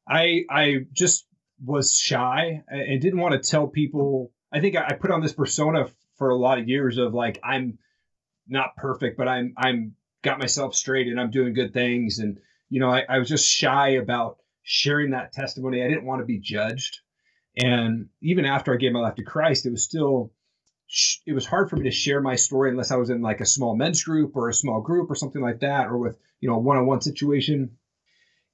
I 0.07 0.43
I 0.51 0.87
just 0.93 1.27
was 1.65 1.97
shy 1.97 2.63
and 2.69 3.01
didn't 3.01 3.21
want 3.21 3.43
to 3.43 3.51
tell 3.51 3.69
people. 3.69 4.33
I 4.53 4.61
think 4.61 4.77
I 4.77 4.93
put 4.93 5.11
on 5.11 5.23
this 5.23 5.33
persona 5.33 5.87
for 6.19 6.29
a 6.29 6.37
lot 6.37 6.59
of 6.59 6.69
years 6.69 6.99
of 6.99 7.15
like 7.15 7.41
I'm 7.43 7.79
not 8.47 8.77
perfect, 8.77 9.17
but 9.17 9.29
I'm 9.29 9.55
I'm 9.57 9.95
got 10.23 10.39
myself 10.39 10.75
straight 10.75 11.09
and 11.09 11.19
I'm 11.19 11.31
doing 11.31 11.55
good 11.55 11.73
things. 11.73 12.19
And 12.19 12.39
you 12.69 12.81
know, 12.81 12.91
I, 12.91 13.05
I 13.09 13.19
was 13.19 13.29
just 13.29 13.49
shy 13.49 13.91
about 13.91 14.37
sharing 14.63 15.11
that 15.11 15.33
testimony. 15.33 15.83
I 15.83 15.89
didn't 15.89 16.05
want 16.05 16.21
to 16.21 16.27
be 16.27 16.39
judged. 16.39 17.01
And 17.57 18.09
even 18.21 18.45
after 18.45 18.73
I 18.73 18.77
gave 18.77 18.93
my 18.93 19.01
life 19.01 19.17
to 19.17 19.25
Christ, 19.25 19.67
it 19.67 19.71
was 19.71 19.85
still 19.85 20.33
it 21.27 21.33
was 21.33 21.47
hard 21.47 21.71
for 21.71 21.77
me 21.77 21.85
to 21.85 21.91
share 21.91 22.21
my 22.21 22.37
story 22.37 22.71
unless 22.71 22.91
I 22.91 22.97
was 22.97 23.09
in 23.09 23.23
like 23.23 23.41
a 23.41 23.47
small 23.47 23.75
men's 23.75 24.03
group 24.03 24.37
or 24.37 24.49
a 24.49 24.55
small 24.55 24.81
group 24.83 25.11
or 25.11 25.15
something 25.15 25.41
like 25.41 25.61
that, 25.61 25.87
or 25.87 25.97
with 25.97 26.19
you 26.41 26.49
know 26.49 26.57
a 26.57 26.59
one-on-one 26.59 27.01
situation. 27.01 27.79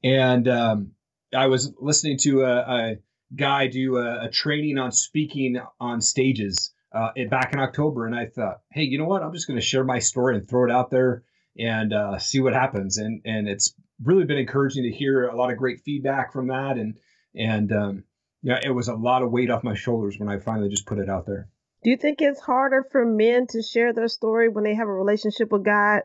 And 0.04 0.46
um, 0.46 0.92
I 1.34 1.46
was 1.46 1.72
listening 1.80 2.18
to 2.18 2.42
a, 2.42 2.58
a 2.58 2.96
guy 3.34 3.66
do 3.66 3.96
a, 3.96 4.26
a, 4.26 4.30
training 4.30 4.78
on 4.78 4.92
speaking 4.92 5.60
on 5.80 6.00
stages 6.00 6.72
uh, 6.92 7.10
back 7.28 7.52
in 7.52 7.60
October, 7.60 8.06
and 8.06 8.14
I 8.14 8.26
thought, 8.26 8.60
hey, 8.70 8.84
you 8.84 8.98
know 8.98 9.04
what? 9.04 9.22
I'm 9.22 9.32
just 9.32 9.48
going 9.48 9.58
to 9.58 9.64
share 9.64 9.84
my 9.84 9.98
story 9.98 10.36
and 10.36 10.48
throw 10.48 10.64
it 10.64 10.70
out 10.70 10.90
there 10.90 11.24
and 11.58 11.92
uh, 11.92 12.18
see 12.18 12.40
what 12.40 12.54
happens. 12.54 12.98
And 12.98 13.20
and 13.24 13.48
it's 13.48 13.74
really 14.02 14.24
been 14.24 14.38
encouraging 14.38 14.84
to 14.84 14.90
hear 14.90 15.28
a 15.28 15.36
lot 15.36 15.50
of 15.50 15.58
great 15.58 15.80
feedback 15.84 16.32
from 16.32 16.48
that, 16.48 16.76
and 16.76 16.98
and 17.34 17.72
um, 17.72 18.04
yeah, 18.42 18.60
it 18.62 18.70
was 18.70 18.88
a 18.88 18.94
lot 18.94 19.22
of 19.22 19.30
weight 19.30 19.50
off 19.50 19.64
my 19.64 19.74
shoulders 19.74 20.16
when 20.18 20.28
I 20.28 20.38
finally 20.38 20.68
just 20.68 20.86
put 20.86 20.98
it 20.98 21.08
out 21.08 21.26
there. 21.26 21.48
Do 21.84 21.90
you 21.90 21.96
think 21.96 22.20
it's 22.20 22.40
harder 22.40 22.84
for 22.90 23.04
men 23.04 23.46
to 23.48 23.62
share 23.62 23.92
their 23.92 24.08
story 24.08 24.48
when 24.48 24.64
they 24.64 24.74
have 24.74 24.88
a 24.88 24.92
relationship 24.92 25.52
with 25.52 25.64
God? 25.64 26.02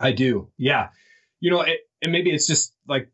I 0.00 0.12
do. 0.12 0.50
Yeah. 0.56 0.88
You 1.40 1.50
know, 1.50 1.60
it, 1.60 1.80
and 2.02 2.12
maybe 2.12 2.30
it's 2.30 2.46
just 2.46 2.74
like 2.88 3.10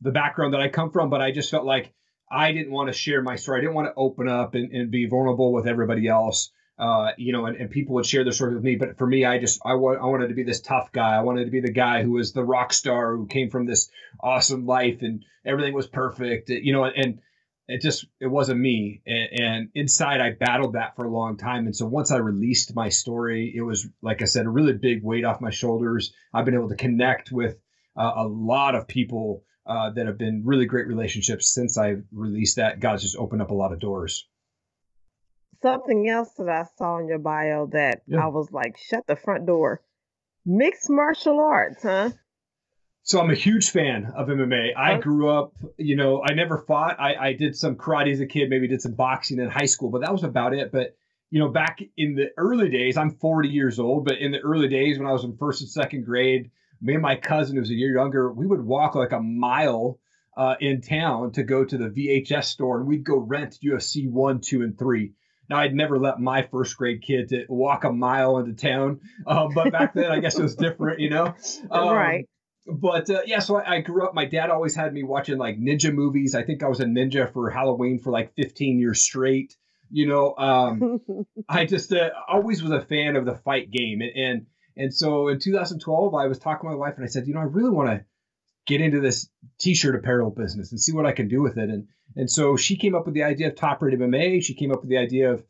the 0.00 0.12
background 0.12 0.54
that 0.54 0.60
I 0.60 0.68
come 0.68 0.90
from, 0.90 1.10
but 1.10 1.20
I 1.20 1.32
just 1.32 1.50
felt 1.50 1.64
like 1.64 1.92
I 2.30 2.52
didn't 2.52 2.72
want 2.72 2.88
to 2.88 2.92
share 2.92 3.22
my 3.22 3.36
story. 3.36 3.58
I 3.58 3.60
didn't 3.62 3.74
want 3.74 3.88
to 3.88 3.94
open 3.96 4.28
up 4.28 4.54
and, 4.54 4.72
and 4.72 4.90
be 4.90 5.06
vulnerable 5.06 5.52
with 5.52 5.66
everybody 5.66 6.06
else. 6.06 6.52
Uh, 6.80 7.10
you 7.18 7.30
know, 7.32 7.44
and, 7.44 7.58
and 7.58 7.70
people 7.70 7.94
would 7.94 8.06
share 8.06 8.24
their 8.24 8.32
story 8.32 8.54
with 8.54 8.64
me. 8.64 8.76
But 8.76 8.96
for 8.96 9.06
me, 9.06 9.26
I 9.26 9.38
just 9.38 9.60
I, 9.64 9.74
wa- 9.74 9.98
I 10.00 10.06
wanted 10.06 10.28
to 10.28 10.34
be 10.34 10.44
this 10.44 10.62
tough 10.62 10.90
guy. 10.92 11.14
I 11.14 11.20
wanted 11.20 11.44
to 11.44 11.50
be 11.50 11.60
the 11.60 11.70
guy 11.70 12.02
who 12.02 12.12
was 12.12 12.32
the 12.32 12.42
rock 12.42 12.72
star 12.72 13.14
who 13.14 13.26
came 13.26 13.50
from 13.50 13.66
this 13.66 13.90
awesome 14.18 14.64
life 14.64 15.02
and 15.02 15.22
everything 15.44 15.74
was 15.74 15.86
perfect. 15.86 16.48
You 16.48 16.72
know, 16.72 16.84
and 16.84 17.20
it 17.68 17.82
just 17.82 18.06
it 18.18 18.28
wasn't 18.28 18.60
me. 18.60 19.02
And, 19.06 19.28
and 19.32 19.68
inside, 19.74 20.22
I 20.22 20.30
battled 20.32 20.72
that 20.72 20.96
for 20.96 21.04
a 21.04 21.10
long 21.10 21.36
time. 21.36 21.66
And 21.66 21.76
so 21.76 21.86
once 21.86 22.10
I 22.10 22.16
released 22.16 22.74
my 22.74 22.88
story, 22.88 23.52
it 23.54 23.62
was 23.62 23.86
like 24.00 24.22
I 24.22 24.24
said, 24.24 24.46
a 24.46 24.50
really 24.50 24.72
big 24.72 25.04
weight 25.04 25.26
off 25.26 25.42
my 25.42 25.50
shoulders. 25.50 26.14
I've 26.32 26.46
been 26.46 26.54
able 26.54 26.70
to 26.70 26.76
connect 26.76 27.30
with 27.30 27.58
uh, 27.94 28.12
a 28.16 28.26
lot 28.26 28.74
of 28.74 28.88
people 28.88 29.44
uh, 29.66 29.90
that 29.90 30.06
have 30.06 30.16
been 30.16 30.42
really 30.46 30.64
great 30.64 30.88
relationships 30.88 31.52
since 31.52 31.76
I 31.76 31.96
released 32.10 32.56
that. 32.56 32.80
God's 32.80 33.02
just 33.02 33.16
opened 33.16 33.42
up 33.42 33.50
a 33.50 33.54
lot 33.54 33.72
of 33.72 33.80
doors. 33.80 34.26
Something 35.62 36.08
else 36.08 36.30
that 36.38 36.48
I 36.48 36.64
saw 36.76 36.98
in 36.98 37.06
your 37.06 37.18
bio 37.18 37.66
that 37.72 38.02
yeah. 38.06 38.24
I 38.24 38.28
was 38.28 38.50
like, 38.50 38.78
shut 38.78 39.06
the 39.06 39.16
front 39.16 39.46
door. 39.46 39.82
Mixed 40.46 40.88
martial 40.88 41.38
arts, 41.40 41.82
huh? 41.82 42.10
So 43.02 43.20
I'm 43.20 43.30
a 43.30 43.34
huge 43.34 43.70
fan 43.70 44.12
of 44.14 44.28
MMA. 44.28 44.76
I 44.76 44.98
grew 44.98 45.28
up, 45.28 45.54
you 45.78 45.96
know, 45.96 46.22
I 46.22 46.34
never 46.34 46.58
fought. 46.58 47.00
I, 47.00 47.14
I 47.14 47.32
did 47.32 47.56
some 47.56 47.76
karate 47.76 48.12
as 48.12 48.20
a 48.20 48.26
kid, 48.26 48.50
maybe 48.50 48.68
did 48.68 48.82
some 48.82 48.94
boxing 48.94 49.38
in 49.38 49.48
high 49.48 49.66
school, 49.66 49.90
but 49.90 50.02
that 50.02 50.12
was 50.12 50.22
about 50.22 50.54
it. 50.54 50.70
But 50.70 50.96
you 51.30 51.38
know, 51.38 51.48
back 51.48 51.80
in 51.96 52.14
the 52.14 52.30
early 52.36 52.68
days, 52.68 52.96
I'm 52.96 53.12
40 53.12 53.48
years 53.48 53.78
old, 53.78 54.04
but 54.04 54.18
in 54.18 54.32
the 54.32 54.40
early 54.40 54.68
days 54.68 54.98
when 54.98 55.06
I 55.06 55.12
was 55.12 55.24
in 55.24 55.36
first 55.36 55.60
and 55.60 55.70
second 55.70 56.04
grade, 56.04 56.50
me 56.82 56.94
and 56.94 57.02
my 57.02 57.16
cousin, 57.16 57.56
who 57.56 57.60
was 57.60 57.70
a 57.70 57.74
year 57.74 57.94
younger, 57.94 58.32
we 58.32 58.46
would 58.46 58.64
walk 58.64 58.94
like 58.94 59.12
a 59.12 59.20
mile 59.20 59.98
uh, 60.36 60.56
in 60.60 60.80
town 60.80 61.32
to 61.32 61.42
go 61.42 61.64
to 61.64 61.78
the 61.78 61.88
VHS 61.88 62.44
store, 62.44 62.78
and 62.78 62.86
we'd 62.86 63.04
go 63.04 63.18
rent 63.18 63.58
UFC 63.64 64.10
one, 64.10 64.40
two, 64.40 64.62
and 64.62 64.78
three. 64.78 65.12
Now, 65.50 65.58
I'd 65.58 65.74
never 65.74 65.98
let 65.98 66.20
my 66.20 66.42
first 66.42 66.76
grade 66.76 67.02
kid 67.02 67.30
to 67.30 67.44
walk 67.48 67.82
a 67.82 67.92
mile 67.92 68.38
into 68.38 68.52
town, 68.52 69.00
um, 69.26 69.52
but 69.52 69.72
back 69.72 69.94
then, 69.94 70.10
I 70.12 70.20
guess 70.20 70.38
it 70.38 70.42
was 70.42 70.54
different, 70.54 71.00
you 71.00 71.10
know. 71.10 71.34
Um, 71.70 71.94
right. 71.94 72.28
but 72.66 73.10
uh, 73.10 73.22
yeah, 73.26 73.40
so 73.40 73.56
I, 73.56 73.76
I, 73.76 73.80
grew 73.80 74.06
up. 74.06 74.14
My 74.14 74.24
dad 74.26 74.50
always 74.50 74.74
had 74.74 74.92
me 74.92 75.02
watching 75.02 75.38
like 75.38 75.58
ninja 75.58 75.92
movies. 75.92 76.34
I 76.34 76.44
think 76.44 76.62
I 76.62 76.68
was 76.68 76.80
a 76.80 76.84
ninja 76.84 77.32
for 77.32 77.50
Halloween 77.50 77.98
for 77.98 78.10
like 78.10 78.34
15 78.34 78.78
years 78.78 79.02
straight. 79.02 79.56
You 79.90 80.06
know, 80.06 80.34
um, 80.36 81.00
I 81.48 81.66
just 81.66 81.92
uh, 81.92 82.10
always 82.28 82.62
was 82.62 82.72
a 82.72 82.80
fan 82.80 83.16
of 83.16 83.24
the 83.24 83.34
fight 83.34 83.70
game, 83.70 84.00
and, 84.02 84.12
and 84.16 84.46
and 84.76 84.94
so 84.94 85.28
in 85.28 85.40
2012, 85.40 86.14
I 86.14 86.26
was 86.26 86.38
talking 86.38 86.70
to 86.70 86.76
my 86.76 86.78
wife, 86.78 86.94
and 86.96 87.04
I 87.04 87.08
said, 87.08 87.26
you 87.26 87.34
know, 87.34 87.40
I 87.40 87.44
really 87.44 87.70
want 87.70 87.90
to 87.90 88.04
get 88.70 88.80
into 88.80 89.00
this 89.00 89.28
t-shirt 89.58 89.96
apparel 89.96 90.30
business 90.30 90.70
and 90.70 90.80
see 90.80 90.92
what 90.92 91.04
I 91.04 91.12
can 91.12 91.28
do 91.28 91.42
with 91.42 91.58
it. 91.58 91.68
And 91.68 91.88
and 92.16 92.30
so 92.30 92.56
she 92.56 92.76
came 92.76 92.94
up 92.94 93.04
with 93.04 93.14
the 93.14 93.24
idea 93.24 93.48
of 93.48 93.56
Top 93.56 93.82
Rated 93.82 94.00
MMA. 94.00 94.42
She 94.42 94.54
came 94.54 94.72
up 94.72 94.80
with 94.80 94.90
the 94.90 94.98
idea 94.98 95.32
of 95.32 95.44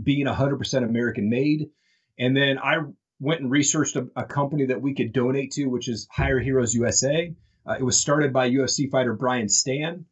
being 0.00 0.26
100% 0.26 0.82
American 0.82 1.28
made. 1.28 1.70
And 2.18 2.36
then 2.36 2.58
I 2.58 2.78
went 3.20 3.40
and 3.40 3.50
researched 3.50 3.96
a, 3.96 4.08
a, 4.16 4.24
company 4.24 4.66
that 4.66 4.82
we 4.82 4.94
could 4.94 5.12
donate 5.12 5.52
to, 5.52 5.66
which 5.66 5.88
is 5.88 6.08
Hire 6.10 6.40
Heroes 6.40 6.74
USA. 6.74 7.34
Uh, 7.66 7.76
it 7.78 7.82
was 7.82 7.98
started 7.98 8.32
by 8.32 8.50
UFC 8.50 8.90
fighter 8.90 9.14
Brian 9.14 9.48
Stann, 9.48 10.06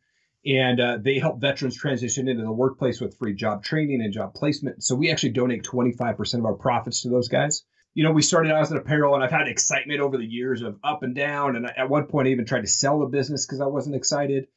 and 0.47 0.81
uh, 0.81 0.99
they 1.00 1.19
help 1.19 1.41
veterans 1.41 1.76
transition 1.76 2.29
into 2.29 2.43
the 2.43 2.53
workplace 2.53 3.00
with 3.00 3.19
free 3.19 3.35
job 3.35 3.64
training 3.64 4.00
and 4.03 4.12
job 4.12 4.35
placement. 4.35 4.83
So 4.83 4.95
we 4.95 5.11
actually 5.11 5.31
donate 5.31 5.64
25% 5.64 6.38
of 6.38 6.45
our 6.45 6.55
profits 6.55 7.03
to 7.03 7.09
those 7.09 7.29
guys. 7.29 7.64
You 7.95 8.05
know, 8.05 8.13
we 8.13 8.23
started 8.23 8.53
out 8.53 8.61
as 8.61 8.71
an 8.71 8.77
apparel, 8.77 9.15
and 9.15 9.23
I've 9.23 9.31
had 9.31 9.47
excitement 9.47 10.01
over 10.01 10.17
the 10.17 10.27
years 10.27 10.63
of 10.63 10.79
up 10.83 11.03
and 11.03 11.15
down. 11.15 11.57
And 11.57 11.67
at 11.77 11.89
one 11.89 12.07
point, 12.07 12.29
I 12.29 12.33
even 12.33 12.45
tried 12.45 12.63
to 12.63 12.67
sell 12.67 13.01
the 13.01 13.07
business 13.07 13.47
because 13.47 13.61
I 13.61 13.67
wasn't 13.67 13.97
excited. 13.97 14.49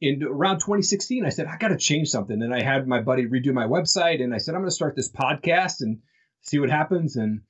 In 0.00 0.22
around 0.22 0.60
2016, 0.60 1.24
I 1.24 1.28
said 1.28 1.46
I 1.46 1.58
got 1.58 1.68
to 1.68 1.76
change 1.76 2.08
something, 2.08 2.40
and 2.40 2.54
I 2.54 2.62
had 2.62 2.86
my 2.86 3.02
buddy 3.02 3.26
redo 3.26 3.52
my 3.52 3.66
website, 3.66 4.22
and 4.22 4.34
I 4.34 4.38
said 4.38 4.54
I'm 4.54 4.62
going 4.62 4.70
to 4.70 4.74
start 4.74 4.96
this 4.96 5.10
podcast 5.10 5.80
and 5.80 5.98
see 6.42 6.58
what 6.58 6.70
happens. 6.70 7.16
And 7.16 7.42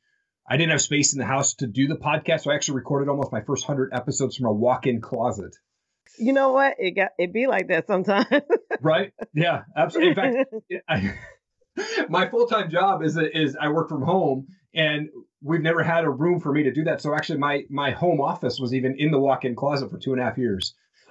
I 0.49 0.57
didn't 0.57 0.73
have 0.73 0.81
space 0.81 1.13
in 1.13 1.19
the 1.19 1.27
house 1.27 1.55
to 1.57 1.67
do 1.67 1.89
the 1.89 1.97
podcast, 1.97 2.41
so 2.41 2.51
I 2.51 2.55
actually 2.55 2.77
recorded 2.77 3.11
almost 3.11 3.33
my 3.33 3.43
first 3.43 3.65
hundred 3.65 3.93
episodes 3.93 4.37
from 4.37 4.47
a 4.47 4.53
walk-in 4.53 5.01
closet. 5.01 5.55
You 6.19 6.33
know 6.33 6.53
what? 6.53 6.77
It 6.79 6.93
got 6.93 7.11
it 7.19 7.33
be 7.33 7.47
like 7.47 7.69
that 7.69 7.87
sometimes. 7.87 8.27
right? 8.81 9.13
Yeah, 9.35 9.63
absolutely. 9.77 10.11
In 10.11 10.45
fact, 10.45 10.55
I, 10.89 11.15
my 12.09 12.29
full-time 12.29 12.71
job 12.71 13.03
is 13.03 13.17
is 13.17 13.57
I 13.61 13.69
work 13.69 13.89
from 13.89 14.03
home, 14.03 14.49
and 14.75 15.09
we've 15.43 15.63
never 15.63 15.83
had 15.83 16.05
a 16.05 16.11
room 16.11 16.41
for 16.41 16.53
me 16.53 16.65
to 16.65 16.73
do 16.73 16.85
that. 16.85 17.01
So 17.01 17.15
actually, 17.15 17.39
my 17.39 17.65
my 17.71 17.91
home 17.91 18.21
office 18.21 18.59
was 18.59 18.75
even 18.75 18.97
in 18.99 19.11
the 19.11 19.19
walk-in 19.19 19.55
closet 19.55 19.91
for 19.91 19.99
two 19.99 20.13
and 20.13 20.21
a 20.21 20.25
half 20.25 20.39
years. 20.39 20.75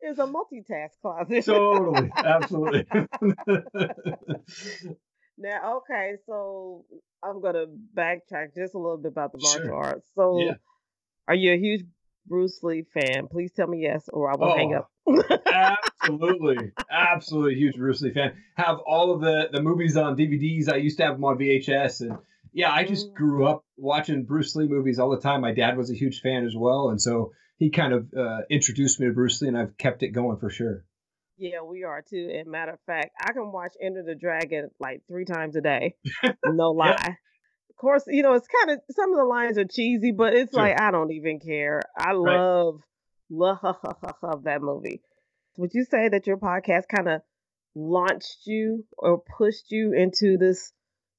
it's 0.00 0.18
a 0.18 0.26
multitask 0.26 0.90
closet. 1.02 1.44
totally, 1.44 2.10
absolutely. 2.16 2.86
now, 5.38 5.78
okay, 5.78 6.14
so 6.26 6.84
I'm 7.22 7.40
gonna 7.40 7.66
backtrack 7.94 8.54
just 8.56 8.74
a 8.74 8.78
little 8.78 8.98
bit 8.98 9.12
about 9.12 9.32
the 9.32 9.38
martial 9.40 9.66
sure. 9.66 9.74
arts. 9.74 10.10
So, 10.14 10.40
yeah. 10.40 10.54
are 11.28 11.34
you 11.34 11.52
a 11.52 11.58
huge 11.58 11.84
Bruce 12.26 12.62
Lee 12.62 12.86
fan? 12.94 13.28
Please 13.28 13.52
tell 13.52 13.66
me 13.66 13.82
yes, 13.82 14.08
or 14.12 14.30
I 14.30 14.36
will 14.36 14.52
oh, 14.52 14.56
hang 14.56 14.74
up. 14.74 14.90
absolutely, 16.12 16.72
absolutely 16.90 17.54
huge 17.54 17.76
Bruce 17.76 18.00
Lee 18.00 18.12
fan. 18.12 18.32
Have 18.54 18.78
all 18.86 19.12
of 19.14 19.20
the 19.20 19.48
the 19.52 19.62
movies 19.62 19.96
on 19.96 20.16
DVDs. 20.16 20.72
I 20.72 20.76
used 20.76 20.98
to 20.98 21.04
have 21.04 21.14
them 21.14 21.24
on 21.24 21.38
VHS, 21.38 22.00
and 22.02 22.18
yeah, 22.52 22.72
I 22.72 22.84
just 22.84 23.10
mm. 23.10 23.14
grew 23.14 23.46
up 23.46 23.64
watching 23.76 24.24
Bruce 24.24 24.54
Lee 24.56 24.68
movies 24.68 24.98
all 24.98 25.10
the 25.10 25.20
time. 25.20 25.40
My 25.40 25.52
dad 25.52 25.76
was 25.76 25.90
a 25.90 25.94
huge 25.94 26.20
fan 26.20 26.44
as 26.44 26.54
well, 26.56 26.90
and 26.90 27.00
so 27.00 27.32
he 27.58 27.70
kind 27.70 27.92
of 27.92 28.12
uh, 28.16 28.40
introduced 28.50 29.00
me 29.00 29.06
to 29.06 29.12
Bruce 29.12 29.40
Lee, 29.42 29.48
and 29.48 29.58
I've 29.58 29.76
kept 29.76 30.02
it 30.02 30.08
going 30.08 30.38
for 30.38 30.50
sure. 30.50 30.84
Yeah, 31.36 31.62
we 31.62 31.84
are 31.84 32.02
too. 32.02 32.30
And 32.36 32.50
matter 32.50 32.72
of 32.72 32.80
fact, 32.86 33.12
I 33.18 33.32
can 33.32 33.50
watch 33.50 33.74
Enter 33.80 34.02
the 34.02 34.14
Dragon 34.14 34.70
like 34.78 35.02
three 35.08 35.24
times 35.24 35.56
a 35.56 35.60
day. 35.60 35.94
No 36.44 36.72
lie. 36.72 36.88
yeah. 36.88 37.14
Of 37.70 37.76
course, 37.76 38.04
you 38.08 38.22
know, 38.22 38.34
it's 38.34 38.46
kind 38.46 38.72
of 38.72 38.80
some 38.90 39.10
of 39.12 39.16
the 39.16 39.24
lines 39.24 39.56
are 39.56 39.64
cheesy, 39.64 40.12
but 40.12 40.34
it's 40.34 40.52
sure. 40.52 40.62
like 40.62 40.78
I 40.78 40.90
don't 40.90 41.12
even 41.12 41.40
care. 41.40 41.80
I 41.96 42.12
love 42.12 42.80
right. 43.30 43.74
love 44.22 44.44
that 44.44 44.60
movie. 44.60 45.00
Would 45.60 45.74
you 45.74 45.84
say 45.84 46.08
that 46.08 46.26
your 46.26 46.38
podcast 46.38 46.84
kind 46.88 47.06
of 47.06 47.20
launched 47.74 48.46
you 48.46 48.86
or 48.96 49.22
pushed 49.36 49.70
you 49.70 49.92
into 49.92 50.38
this 50.38 50.72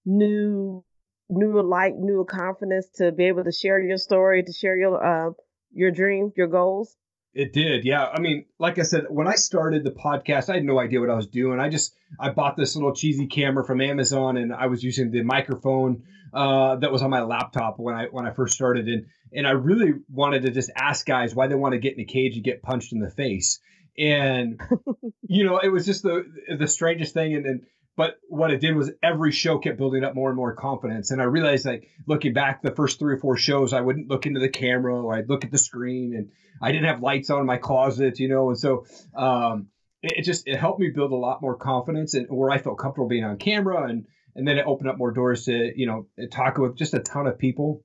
new 0.03 0.83
new 1.29 1.62
light, 1.62 1.93
new 1.95 2.25
confidence 2.27 2.88
to 2.95 3.12
be 3.12 3.25
able 3.25 3.43
to 3.43 3.51
share 3.51 3.79
your 3.79 3.98
story, 3.98 4.41
to 4.41 4.51
share 4.51 4.75
your 4.75 4.98
uh, 4.98 5.29
your 5.71 5.91
dream, 5.91 6.31
your 6.36 6.48
goals? 6.48 6.98
It 7.36 7.53
did, 7.53 7.86
yeah. 7.86 8.07
I 8.07 8.19
mean, 8.19 8.45
like 8.57 8.79
I 8.79 8.81
said, 8.81 9.05
when 9.10 9.27
I 9.27 9.36
started 9.36 9.83
the 9.83 9.91
podcast, 9.91 10.50
I 10.50 10.55
had 10.55 10.63
no 10.63 10.79
idea 10.79 11.00
what 11.00 11.12
I 11.12 11.15
was 11.15 11.27
doing. 11.27 11.60
I 11.60 11.69
just 11.69 11.93
I 12.19 12.31
bought 12.31 12.57
this 12.57 12.75
little 12.75 12.95
cheesy 12.95 13.27
camera 13.27 13.63
from 13.63 13.79
Amazon, 13.79 14.38
and 14.38 14.51
I 14.51 14.65
was 14.65 14.83
using 14.83 15.12
the 15.12 15.21
microphone 15.21 16.01
uh, 16.33 16.77
that 16.77 16.91
was 16.91 17.03
on 17.03 17.12
my 17.12 17.21
laptop 17.21 17.77
when 17.77 17.93
I 17.93 18.05
when 18.05 18.25
I 18.25 18.31
first 18.31 18.55
started, 18.55 18.88
and 18.88 19.05
and 19.31 19.45
I 19.45 19.51
really 19.51 19.93
wanted 20.10 20.41
to 20.41 20.50
just 20.50 20.71
ask 20.75 21.05
guys 21.05 21.36
why 21.36 21.45
they 21.45 21.53
want 21.53 21.74
to 21.74 21.79
get 21.79 21.93
in 21.93 22.00
a 22.00 22.05
cage 22.05 22.38
and 22.38 22.43
get 22.43 22.63
punched 22.63 22.91
in 22.91 23.00
the 23.00 23.12
face, 23.12 23.60
and 23.98 24.60
you 25.27 25.43
know, 25.43 25.60
it 25.60 25.69
was 25.69 25.86
just 25.86 26.03
the 26.03 26.25
the 26.57 26.67
strangest 26.67 27.13
thing, 27.13 27.36
and 27.36 27.45
then 27.45 27.62
but 27.98 28.17
what 28.29 28.51
it 28.51 28.62
did 28.62 28.75
was 28.75 28.91
every 29.03 29.31
show 29.31 29.60
kept 29.60 29.77
building 29.77 30.03
up 30.03 30.15
more 30.15 30.29
and 30.29 30.36
more 30.38 30.55
confidence. 30.55 31.12
And 31.12 31.21
I 31.21 31.25
realized, 31.25 31.65
like, 31.65 31.89
looking 32.07 32.33
back 32.33 32.62
the 32.62 32.71
first 32.71 33.00
three 33.00 33.15
or 33.15 33.17
four 33.17 33.38
shows, 33.38 33.74
I 33.74 33.81
wouldn't 33.81 34.07
look 34.07 34.25
into 34.25 34.39
the 34.39 34.50
camera 34.50 35.01
or 35.01 35.13
I'd 35.13 35.29
look 35.29 35.43
at 35.43 35.51
the 35.51 35.57
screen 35.57 36.15
and 36.15 36.31
I 36.62 36.71
didn't 36.71 36.88
have 36.88 37.01
lights 37.01 37.29
on 37.29 37.41
in 37.41 37.45
my 37.45 37.57
closet, 37.57 38.19
you 38.19 38.29
know. 38.29 38.50
And 38.50 38.57
so 38.57 38.86
um, 39.13 39.67
it, 40.01 40.19
it, 40.19 40.21
just 40.24 40.48
it 40.48 40.57
helped 40.57 40.79
me 40.79 40.89
build 40.89 41.12
a 41.12 41.15
lot 41.15 41.41
more 41.41 41.57
confidence 41.57 42.13
and 42.13 42.27
where 42.29 42.50
I 42.50 42.60
felt 42.60 42.79
comfortable 42.79 43.10
being 43.10 43.25
on 43.25 43.38
camera. 43.38 43.83
And, 43.83 44.05
and 44.36 44.48
then 44.48 44.57
it 44.57 44.65
opened 44.65 44.89
up 44.89 44.98
more 44.98 45.12
doors 45.12 45.45
to, 45.45 45.74
you 45.75 45.86
know, 45.86 46.07
talk 46.31 46.57
with 46.57 46.77
just 46.77 46.93
a 46.93 47.00
ton 47.00 47.27
of 47.27 47.38
people. 47.38 47.83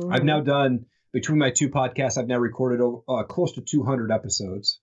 Mm-hmm. 0.00 0.12
I've 0.12 0.24
now 0.24 0.42
done, 0.42 0.84
between 1.12 1.38
my 1.38 1.50
two 1.50 1.70
podcasts, 1.70 2.18
I've 2.18 2.28
now 2.28 2.38
recorded 2.38 2.84
uh, 3.08 3.22
close 3.22 3.52
to 3.52 3.62
200 3.62 4.12
episodes. 4.12 4.80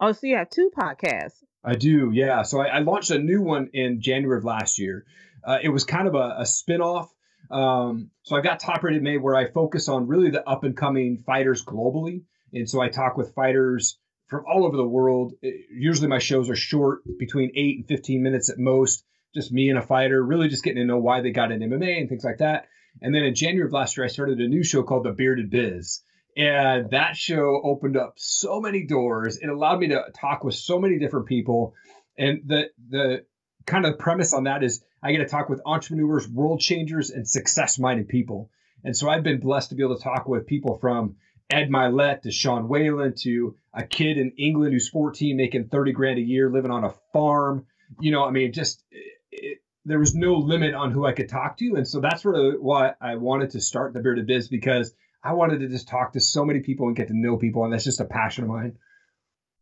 Oh, 0.00 0.12
so 0.12 0.26
you 0.26 0.36
have 0.36 0.50
two 0.50 0.70
podcasts. 0.76 1.42
I 1.64 1.74
do, 1.74 2.10
yeah. 2.12 2.42
So 2.42 2.60
I, 2.60 2.66
I, 2.66 2.78
launched 2.78 3.10
a 3.10 3.18
new 3.18 3.42
one 3.42 3.70
in 3.72 4.00
January 4.00 4.38
of 4.38 4.44
last 4.44 4.78
year. 4.78 5.04
Uh, 5.44 5.58
it 5.62 5.70
was 5.70 5.84
kind 5.84 6.06
of 6.06 6.14
a, 6.14 6.36
a 6.38 6.46
spin-off. 6.46 7.12
Um, 7.50 8.10
so 8.22 8.36
I've 8.36 8.44
got 8.44 8.60
Top 8.60 8.82
Rated 8.82 9.02
MMA 9.02 9.20
where 9.20 9.34
I 9.34 9.50
focus 9.50 9.88
on 9.88 10.06
really 10.06 10.30
the 10.30 10.48
up 10.48 10.64
and 10.64 10.76
coming 10.76 11.18
fighters 11.26 11.64
globally. 11.64 12.22
And 12.52 12.68
so 12.68 12.80
I 12.80 12.88
talk 12.88 13.16
with 13.16 13.34
fighters 13.34 13.98
from 14.28 14.44
all 14.46 14.64
over 14.64 14.76
the 14.76 14.86
world. 14.86 15.32
It, 15.42 15.66
usually 15.70 16.08
my 16.08 16.18
shows 16.18 16.48
are 16.48 16.56
short, 16.56 17.00
between 17.18 17.52
eight 17.56 17.78
and 17.78 17.88
15 17.88 18.22
minutes 18.22 18.50
at 18.50 18.58
most. 18.58 19.04
Just 19.34 19.52
me 19.52 19.68
and 19.68 19.78
a 19.78 19.82
fighter, 19.82 20.22
really 20.24 20.48
just 20.48 20.64
getting 20.64 20.82
to 20.82 20.86
know 20.86 20.98
why 20.98 21.20
they 21.20 21.32
got 21.32 21.52
in 21.52 21.60
MMA 21.60 22.00
and 22.00 22.08
things 22.08 22.24
like 22.24 22.38
that. 22.38 22.66
And 23.02 23.14
then 23.14 23.24
in 23.24 23.34
January 23.34 23.66
of 23.66 23.72
last 23.72 23.96
year, 23.96 24.04
I 24.04 24.08
started 24.08 24.40
a 24.40 24.48
new 24.48 24.64
show 24.64 24.82
called 24.82 25.04
The 25.04 25.12
Bearded 25.12 25.50
Biz. 25.50 26.00
And 26.38 26.90
that 26.90 27.16
show 27.16 27.60
opened 27.64 27.96
up 27.96 28.14
so 28.16 28.60
many 28.60 28.86
doors. 28.86 29.38
It 29.38 29.48
allowed 29.48 29.80
me 29.80 29.88
to 29.88 30.04
talk 30.14 30.44
with 30.44 30.54
so 30.54 30.78
many 30.78 31.00
different 31.00 31.26
people. 31.26 31.74
And 32.16 32.42
the 32.46 32.70
the 32.88 33.24
kind 33.66 33.84
of 33.84 33.98
premise 33.98 34.32
on 34.32 34.44
that 34.44 34.62
is 34.62 34.82
I 35.02 35.10
get 35.10 35.18
to 35.18 35.26
talk 35.26 35.48
with 35.48 35.60
entrepreneurs, 35.66 36.28
world 36.28 36.60
changers, 36.60 37.10
and 37.10 37.28
success 37.28 37.76
minded 37.76 38.08
people. 38.08 38.50
And 38.84 38.96
so 38.96 39.08
I've 39.08 39.24
been 39.24 39.40
blessed 39.40 39.70
to 39.70 39.74
be 39.74 39.82
able 39.82 39.96
to 39.96 40.02
talk 40.02 40.28
with 40.28 40.46
people 40.46 40.78
from 40.78 41.16
Ed 41.50 41.70
Mylett 41.70 42.22
to 42.22 42.30
Sean 42.30 42.68
Whalen 42.68 43.14
to 43.22 43.56
a 43.74 43.82
kid 43.82 44.16
in 44.16 44.32
England 44.38 44.72
who's 44.72 44.88
14 44.88 45.36
making 45.36 45.68
30 45.68 45.90
grand 45.90 46.18
a 46.20 46.22
year 46.22 46.50
living 46.50 46.70
on 46.70 46.84
a 46.84 46.94
farm. 47.12 47.66
You 47.98 48.12
know, 48.12 48.24
I 48.24 48.30
mean, 48.30 48.52
just 48.52 48.84
it, 49.32 49.58
there 49.84 49.98
was 49.98 50.14
no 50.14 50.34
limit 50.34 50.74
on 50.74 50.92
who 50.92 51.04
I 51.04 51.12
could 51.12 51.28
talk 51.28 51.56
to. 51.58 51.74
And 51.74 51.88
so 51.88 52.00
that's 52.00 52.24
really 52.24 52.56
why 52.56 52.92
I 53.00 53.16
wanted 53.16 53.50
to 53.50 53.60
start 53.60 53.92
the 53.92 54.00
Bearded 54.00 54.28
Biz 54.28 54.46
because 54.48 54.92
I 55.22 55.32
wanted 55.32 55.60
to 55.60 55.68
just 55.68 55.88
talk 55.88 56.12
to 56.12 56.20
so 56.20 56.44
many 56.44 56.60
people 56.60 56.86
and 56.86 56.96
get 56.96 57.08
to 57.08 57.16
know 57.16 57.36
people, 57.36 57.64
and 57.64 57.72
that's 57.72 57.84
just 57.84 58.00
a 58.00 58.04
passion 58.04 58.44
of 58.44 58.50
mine. 58.50 58.76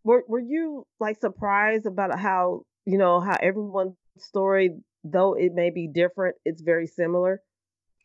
Were 0.05 0.25
Were 0.29 0.41
you 0.41 0.87
like 1.01 1.19
surprised 1.21 1.87
about 1.87 2.19
how 2.19 2.63
you 2.85 2.99
know 2.99 3.21
how 3.21 3.37
everyone's 3.41 3.97
story, 4.19 4.71
though 5.05 5.35
it 5.35 5.53
may 5.55 5.71
be 5.71 5.89
different, 5.89 6.37
it's 6.45 6.63
very 6.63 6.87
similar? 6.87 7.41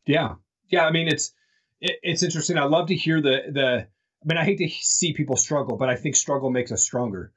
Yeah, 0.05 0.36
yeah. 0.70 0.86
I 0.86 0.91
mean, 0.91 1.08
it's 1.08 1.34
it, 1.79 1.98
it's 2.01 2.24
interesting. 2.24 2.58
I 2.58 2.63
love 2.63 2.88
to 2.88 2.96
hear 2.96 3.22
the 3.22 3.41
the. 3.51 3.88
I 4.24 4.25
mean, 4.25 4.38
I 4.38 4.46
hate 4.46 4.60
to 4.60 4.70
see 4.70 5.13
people 5.13 5.36
struggle, 5.36 5.77
but 5.77 5.89
I 5.89 5.96
think 5.96 6.15
struggle 6.15 6.51
makes 6.51 6.72
us 6.72 6.84
stronger, 6.84 7.34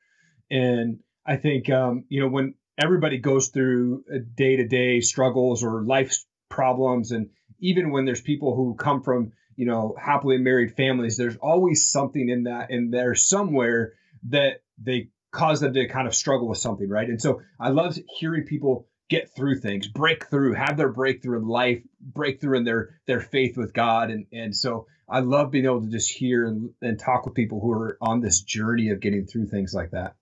and 0.51 0.99
I 1.27 1.37
think 1.37 1.71
um, 1.71 2.05
you 2.09 2.21
know 2.21 2.29
when 2.29 2.55
everybody 2.79 3.19
goes 3.19 3.49
through 3.49 4.05
day 4.35 4.57
to 4.57 4.67
day 4.67 5.01
struggles 5.01 5.63
or 5.65 5.83
life 5.83 6.25
problems, 6.49 7.11
and 7.11 7.31
even 7.59 7.91
when 7.91 8.05
there's 8.05 8.21
people 8.21 8.55
who 8.55 8.75
come 8.75 9.03
from 9.03 9.33
you 9.57 9.67
know, 9.67 9.95
happily 10.01 10.39
married 10.39 10.77
families, 10.77 11.17
there's 11.17 11.37
always 11.37 11.89
something 11.89 12.29
in 12.29 12.45
that 12.45 12.71
in 12.71 12.91
there 12.91 13.15
somewhere 13.15 13.95
that 14.29 14.63
they 14.83 15.09
cause 15.31 15.61
them 15.61 15.75
to 15.75 15.89
kind 15.89 16.07
of 16.07 16.15
struggle 16.15 16.49
with 16.49 16.59
something, 16.59 16.89
right? 16.89 17.09
And 17.09 17.21
so 17.21 17.43
I 17.59 17.71
love 17.71 17.99
hearing 18.19 18.45
people 18.45 18.89
get 19.11 19.35
through 19.35 19.61
things, 19.61 19.87
break 19.87 20.27
through, 20.27 20.55
have 20.55 20.77
their 20.77 20.93
breakthrough 20.93 21.39
in 21.39 21.47
life, 21.47 21.83
breakthrough 22.01 22.59
in 22.59 22.65
their 22.65 23.01
their 23.07 23.21
faith 23.21 23.57
with 23.57 23.73
God. 23.73 24.11
And 24.11 24.27
and 24.33 24.57
so 24.57 24.87
I 25.09 25.21
love 25.21 25.51
being 25.51 25.67
able 25.67 25.83
to 25.83 25.91
just 25.91 26.11
hear 26.11 26.47
and, 26.47 26.71
and 26.81 26.99
talk 26.99 27.27
with 27.27 27.35
people 27.35 27.61
who 27.61 27.73
are 27.73 27.99
on 28.01 28.21
this 28.21 28.41
journey 28.41 28.91
of 28.91 29.01
getting 29.01 29.27
through 29.27 29.47
things 29.47 29.75
like 29.75 29.91
that. 29.91 30.17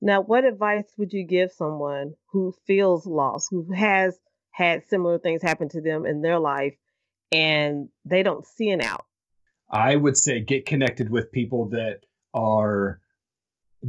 Now, 0.00 0.22
what 0.22 0.44
advice 0.44 0.90
would 0.96 1.12
you 1.12 1.26
give 1.26 1.52
someone 1.52 2.14
who 2.32 2.54
feels 2.66 3.06
lost, 3.06 3.48
who 3.50 3.70
has 3.72 4.18
had 4.50 4.86
similar 4.88 5.18
things 5.18 5.42
happen 5.42 5.68
to 5.70 5.82
them 5.82 6.06
in 6.06 6.22
their 6.22 6.38
life 6.38 6.74
and 7.32 7.88
they 8.04 8.22
don't 8.22 8.46
see 8.46 8.70
an 8.70 8.80
out. 8.80 9.04
I 9.70 9.94
would 9.94 10.16
say 10.16 10.40
get 10.40 10.66
connected 10.66 11.10
with 11.10 11.32
people 11.32 11.70
that 11.70 12.00
are 12.34 13.00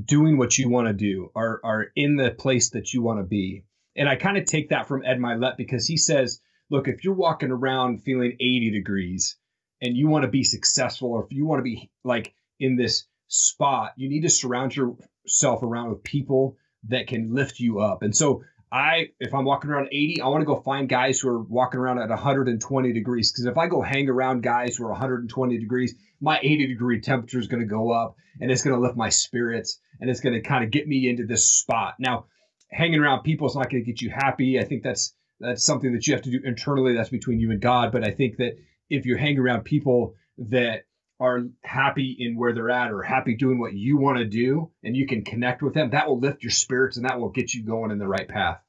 doing 0.06 0.38
what 0.38 0.58
you 0.58 0.70
want 0.70 0.88
to 0.88 0.94
do, 0.94 1.32
are 1.36 1.60
are 1.64 1.88
in 1.96 2.16
the 2.16 2.32
place 2.32 2.70
that 2.72 2.94
you 2.94 3.02
want 3.02 3.20
to 3.20 3.24
be. 3.24 3.66
And 3.96 4.08
I 4.08 4.16
kind 4.16 4.38
of 4.38 4.46
take 4.46 4.70
that 4.70 4.88
from 4.88 5.04
Ed 5.04 5.20
Mylett 5.20 5.58
because 5.58 5.86
he 5.86 5.98
says, 5.98 6.40
look, 6.70 6.88
if 6.88 7.04
you're 7.04 7.14
walking 7.14 7.52
around 7.52 8.04
feeling 8.04 8.38
80 8.40 8.72
degrees 8.72 9.38
and 9.82 9.98
you 9.98 10.08
want 10.08 10.24
to 10.24 10.30
be 10.30 10.44
successful, 10.44 11.12
or 11.12 11.26
if 11.26 11.34
you 11.34 11.46
want 11.46 11.60
to 11.60 11.64
be 11.64 11.90
like 12.04 12.34
in 12.60 12.78
this 12.78 13.06
spot, 13.28 13.94
you 13.98 14.08
need 14.08 14.22
to 14.22 14.30
surround 14.30 14.76
yourself 14.76 15.64
around 15.64 15.90
with 15.90 16.04
people 16.04 16.56
that 16.88 17.08
can 17.08 17.34
lift 17.34 17.60
you 17.60 17.80
up. 17.80 18.02
And 18.02 18.16
so 18.16 18.44
I, 18.72 19.10
if 19.20 19.34
I'm 19.34 19.44
walking 19.44 19.70
around 19.70 19.90
80, 19.92 20.22
I 20.22 20.28
want 20.28 20.42
to 20.42 20.46
go 20.46 20.62
find 20.62 20.88
guys 20.88 21.20
who 21.20 21.30
are 21.30 21.42
walking 21.42 21.80
around 21.80 22.00
at 22.00 22.10
120 22.10 22.94
degrees. 22.94 23.32
Because 23.32 23.46
if 23.46 23.58
I 23.58 23.68
go 23.68 23.82
hang 23.82 24.08
around 24.08 24.44
guys 24.44 24.78
who 24.78 24.86
are 24.86 24.92
120 24.92 25.58
degrees, 25.58 25.96
my 26.22 26.40
80 26.42 26.68
degree 26.68 27.01
temperature 27.01 27.40
is 27.40 27.48
going 27.48 27.62
to 27.62 27.68
go 27.68 27.92
up 27.92 28.16
and 28.40 28.50
it's 28.50 28.63
going 28.63 28.75
to 28.75 28.82
lift 28.82 28.96
my 28.96 29.10
spirits 29.10 29.80
and 30.00 30.10
it's 30.10 30.22
going 30.22 30.34
to 30.34 30.42
kind 30.42 30.63
of 30.63 30.72
get 30.72 30.88
me 30.88 31.10
into 31.10 31.25
this 31.25 31.51
spot. 31.51 31.96
Now, 32.00 32.28
hanging 32.70 33.01
around 33.01 33.24
people 33.24 33.48
is 33.48 33.56
not 33.56 33.70
going 33.70 33.84
to 33.84 33.92
get 33.92 34.01
you 34.01 34.10
happy. 34.10 34.58
I 34.60 34.63
think 34.63 34.84
that's 34.84 35.13
that's 35.42 35.66
something 35.66 35.94
that 35.94 36.08
you 36.08 36.13
have 36.13 36.24
to 36.24 36.32
do 36.32 36.40
internally. 36.46 36.94
That's 36.94 37.10
between 37.10 37.40
you 37.40 37.51
and 37.51 37.60
God. 37.60 37.92
But 37.92 38.06
I 38.06 38.12
think 38.12 38.38
that 38.38 38.58
if 38.90 39.06
you 39.06 39.18
hang 39.18 39.38
around 39.38 39.63
people 39.63 40.13
that 40.38 40.84
are 41.22 41.44
happy 41.63 42.16
in 42.18 42.36
where 42.36 42.51
they're 42.51 42.72
at 42.72 42.92
or 42.92 43.04
happy 43.04 43.36
doing 43.36 43.60
what 43.60 43.74
you 43.74 43.96
want 43.96 44.18
to 44.18 44.25
do 44.25 44.72
and 44.84 44.98
you 44.98 45.06
can 45.06 45.24
connect 45.24 45.62
with 45.62 45.75
them, 45.75 45.92
that 45.92 46.10
will 46.10 46.20
lift 46.20 46.44
your 46.44 46.51
spirits 46.51 46.98
and 46.98 47.06
that 47.06 47.20
will 47.20 47.30
get 47.30 47.54
you 47.54 47.63
going 47.63 47.92
in 47.92 48.00
the 48.00 48.08
right 48.08 48.28
path. 48.28 48.60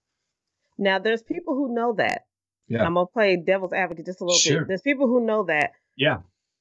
Now, 0.76 0.98
there's 0.98 1.22
people 1.22 1.54
who 1.54 1.74
know 1.74 1.94
that. 1.94 2.26
Yeah. 2.68 2.84
I'm 2.84 2.94
going 2.94 3.06
to 3.06 3.12
play 3.12 3.36
devil's 3.36 3.72
advocate 3.72 4.04
just 4.04 4.20
a 4.20 4.24
little 4.24 4.38
sure. 4.38 4.60
bit. 4.60 4.68
There's 4.68 4.82
people 4.82 5.06
who 5.06 5.24
know 5.24 5.44
that. 5.44 5.72
Yeah. 5.96 6.18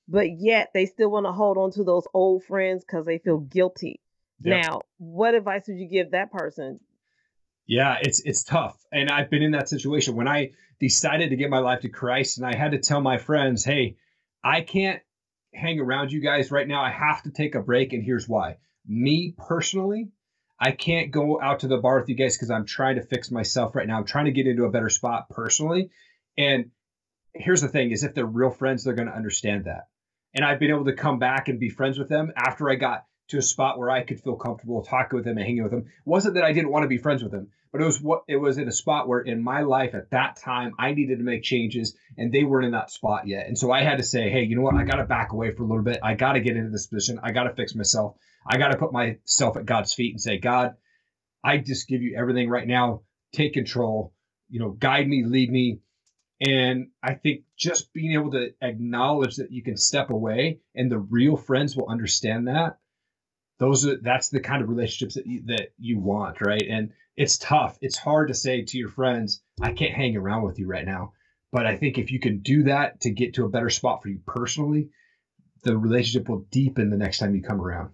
But 0.07 0.27
yet 0.39 0.69
they 0.73 0.85
still 0.85 1.11
want 1.11 1.25
to 1.25 1.33
hold 1.33 1.57
on 1.57 1.71
to 1.71 1.83
those 1.83 2.07
old 2.13 2.45
friends 2.45 2.85
because 2.85 3.05
they 3.05 3.17
feel 3.17 3.39
guilty. 3.39 3.99
Yeah. 4.41 4.61
Now, 4.61 4.81
what 4.97 5.35
advice 5.35 5.63
would 5.67 5.77
you 5.77 5.89
give 5.89 6.11
that 6.11 6.31
person? 6.31 6.79
Yeah, 7.67 7.97
it's 8.01 8.21
it's 8.21 8.43
tough. 8.43 8.77
And 8.91 9.09
I've 9.09 9.29
been 9.29 9.43
in 9.43 9.51
that 9.51 9.69
situation 9.69 10.15
when 10.15 10.27
I 10.27 10.51
decided 10.79 11.29
to 11.29 11.35
give 11.35 11.49
my 11.49 11.59
life 11.59 11.81
to 11.81 11.89
Christ 11.89 12.37
and 12.37 12.47
I 12.47 12.57
had 12.57 12.71
to 12.71 12.79
tell 12.79 12.99
my 12.99 13.17
friends, 13.17 13.63
"Hey, 13.63 13.97
I 14.43 14.61
can't 14.61 15.01
hang 15.53 15.79
around 15.79 16.11
you 16.11 16.21
guys 16.21 16.51
right 16.51 16.67
now. 16.67 16.81
I 16.81 16.91
have 16.91 17.23
to 17.23 17.31
take 17.31 17.55
a 17.55 17.61
break, 17.61 17.93
and 17.93 18.03
here's 18.03 18.27
why. 18.27 18.57
Me 18.87 19.35
personally, 19.37 20.11
I 20.59 20.71
can't 20.71 21.11
go 21.11 21.41
out 21.41 21.61
to 21.61 21.67
the 21.67 21.77
bar 21.77 21.99
with 21.99 22.09
you 22.09 22.15
guys 22.15 22.37
because 22.37 22.51
I'm 22.51 22.65
trying 22.65 22.95
to 22.95 23.01
fix 23.01 23.31
myself 23.31 23.75
right 23.75 23.87
now. 23.87 23.97
I'm 23.97 24.05
trying 24.05 24.25
to 24.25 24.31
get 24.31 24.47
into 24.47 24.65
a 24.65 24.71
better 24.71 24.89
spot 24.89 25.29
personally. 25.29 25.89
And 26.37 26.71
here's 27.33 27.61
the 27.61 27.67
thing 27.67 27.91
is 27.91 28.03
if 28.03 28.13
they're 28.13 28.25
real 28.25 28.51
friends, 28.51 28.83
they're 28.83 28.93
going 28.93 29.07
to 29.07 29.15
understand 29.15 29.65
that. 29.65 29.87
And 30.33 30.45
I've 30.45 30.59
been 30.59 30.69
able 30.69 30.85
to 30.85 30.93
come 30.93 31.19
back 31.19 31.47
and 31.47 31.59
be 31.59 31.69
friends 31.69 31.97
with 31.97 32.09
them 32.09 32.31
after 32.35 32.69
I 32.69 32.75
got 32.75 33.05
to 33.31 33.37
a 33.37 33.41
spot 33.41 33.79
where 33.79 33.89
I 33.89 34.03
could 34.03 34.21
feel 34.21 34.35
comfortable 34.35 34.83
talking 34.83 35.15
with 35.15 35.25
them 35.25 35.37
and 35.37 35.45
hanging 35.45 35.63
with 35.63 35.71
them. 35.71 35.87
It 35.87 36.05
wasn't 36.05 36.35
that 36.35 36.43
I 36.43 36.51
didn't 36.51 36.71
want 36.71 36.83
to 36.83 36.89
be 36.89 36.97
friends 36.97 37.23
with 37.23 37.31
them, 37.31 37.47
but 37.71 37.81
it 37.81 37.85
was 37.85 38.01
what 38.01 38.23
it 38.27 38.35
was 38.35 38.57
in 38.57 38.67
a 38.67 38.73
spot 38.73 39.07
where 39.07 39.21
in 39.21 39.41
my 39.41 39.61
life 39.61 39.95
at 39.95 40.11
that 40.11 40.35
time 40.35 40.73
I 40.77 40.93
needed 40.93 41.17
to 41.17 41.23
make 41.23 41.41
changes 41.41 41.95
and 42.17 42.31
they 42.31 42.43
weren't 42.43 42.65
in 42.65 42.71
that 42.71 42.91
spot 42.91 43.27
yet. 43.27 43.47
And 43.47 43.57
so 43.57 43.71
I 43.71 43.83
had 43.83 43.99
to 43.99 44.03
say, 44.03 44.29
hey, 44.29 44.43
you 44.43 44.57
know 44.57 44.61
what? 44.61 44.75
I 44.75 44.83
got 44.83 44.97
to 44.97 45.05
back 45.05 45.31
away 45.31 45.51
for 45.51 45.63
a 45.63 45.65
little 45.65 45.83
bit. 45.83 45.99
I 46.03 46.15
got 46.15 46.33
to 46.33 46.41
get 46.41 46.57
into 46.57 46.71
this 46.71 46.87
position. 46.87 47.19
I 47.23 47.31
got 47.31 47.43
to 47.43 47.55
fix 47.55 47.73
myself. 47.73 48.17
I 48.45 48.57
got 48.57 48.69
to 48.69 48.77
put 48.77 48.91
myself 48.91 49.55
at 49.55 49.65
God's 49.65 49.93
feet 49.93 50.13
and 50.13 50.21
say, 50.21 50.37
God, 50.37 50.75
I 51.43 51.57
just 51.57 51.87
give 51.87 52.01
you 52.01 52.17
everything 52.17 52.49
right 52.49 52.67
now. 52.67 53.01
Take 53.33 53.53
control. 53.53 54.13
You 54.49 54.59
know, 54.59 54.71
guide 54.71 55.07
me, 55.07 55.23
lead 55.25 55.49
me. 55.49 55.79
And 56.41 56.89
I 57.01 57.13
think 57.13 57.43
just 57.55 57.93
being 57.93 58.13
able 58.13 58.31
to 58.31 58.49
acknowledge 58.61 59.37
that 59.37 59.51
you 59.51 59.63
can 59.63 59.77
step 59.77 60.09
away 60.09 60.59
and 60.75 60.91
the 60.91 60.99
real 60.99 61.37
friends 61.37 61.77
will 61.77 61.87
understand 61.87 62.47
that 62.47 62.79
those 63.61 63.85
are 63.85 63.95
that's 64.01 64.29
the 64.29 64.39
kind 64.39 64.63
of 64.63 64.69
relationships 64.69 65.13
that 65.13 65.27
you, 65.27 65.43
that 65.45 65.69
you 65.77 65.99
want, 65.99 66.41
right? 66.41 66.65
And 66.67 66.93
it's 67.15 67.37
tough. 67.37 67.77
It's 67.79 67.95
hard 67.95 68.29
to 68.29 68.33
say 68.33 68.63
to 68.63 68.77
your 68.77 68.89
friends, 68.89 69.43
"I 69.61 69.71
can't 69.71 69.93
hang 69.93 70.17
around 70.17 70.41
with 70.43 70.57
you 70.57 70.65
right 70.65 70.85
now." 70.85 71.13
But 71.51 71.67
I 71.67 71.77
think 71.77 71.99
if 71.99 72.11
you 72.11 72.19
can 72.19 72.39
do 72.39 72.63
that 72.63 73.01
to 73.01 73.11
get 73.11 73.35
to 73.35 73.45
a 73.45 73.49
better 73.49 73.69
spot 73.69 74.01
for 74.01 74.09
you 74.09 74.19
personally, 74.25 74.89
the 75.61 75.77
relationship 75.77 76.27
will 76.27 76.47
deepen 76.49 76.89
the 76.89 76.97
next 76.97 77.19
time 77.19 77.35
you 77.35 77.43
come 77.43 77.61
around. 77.61 77.91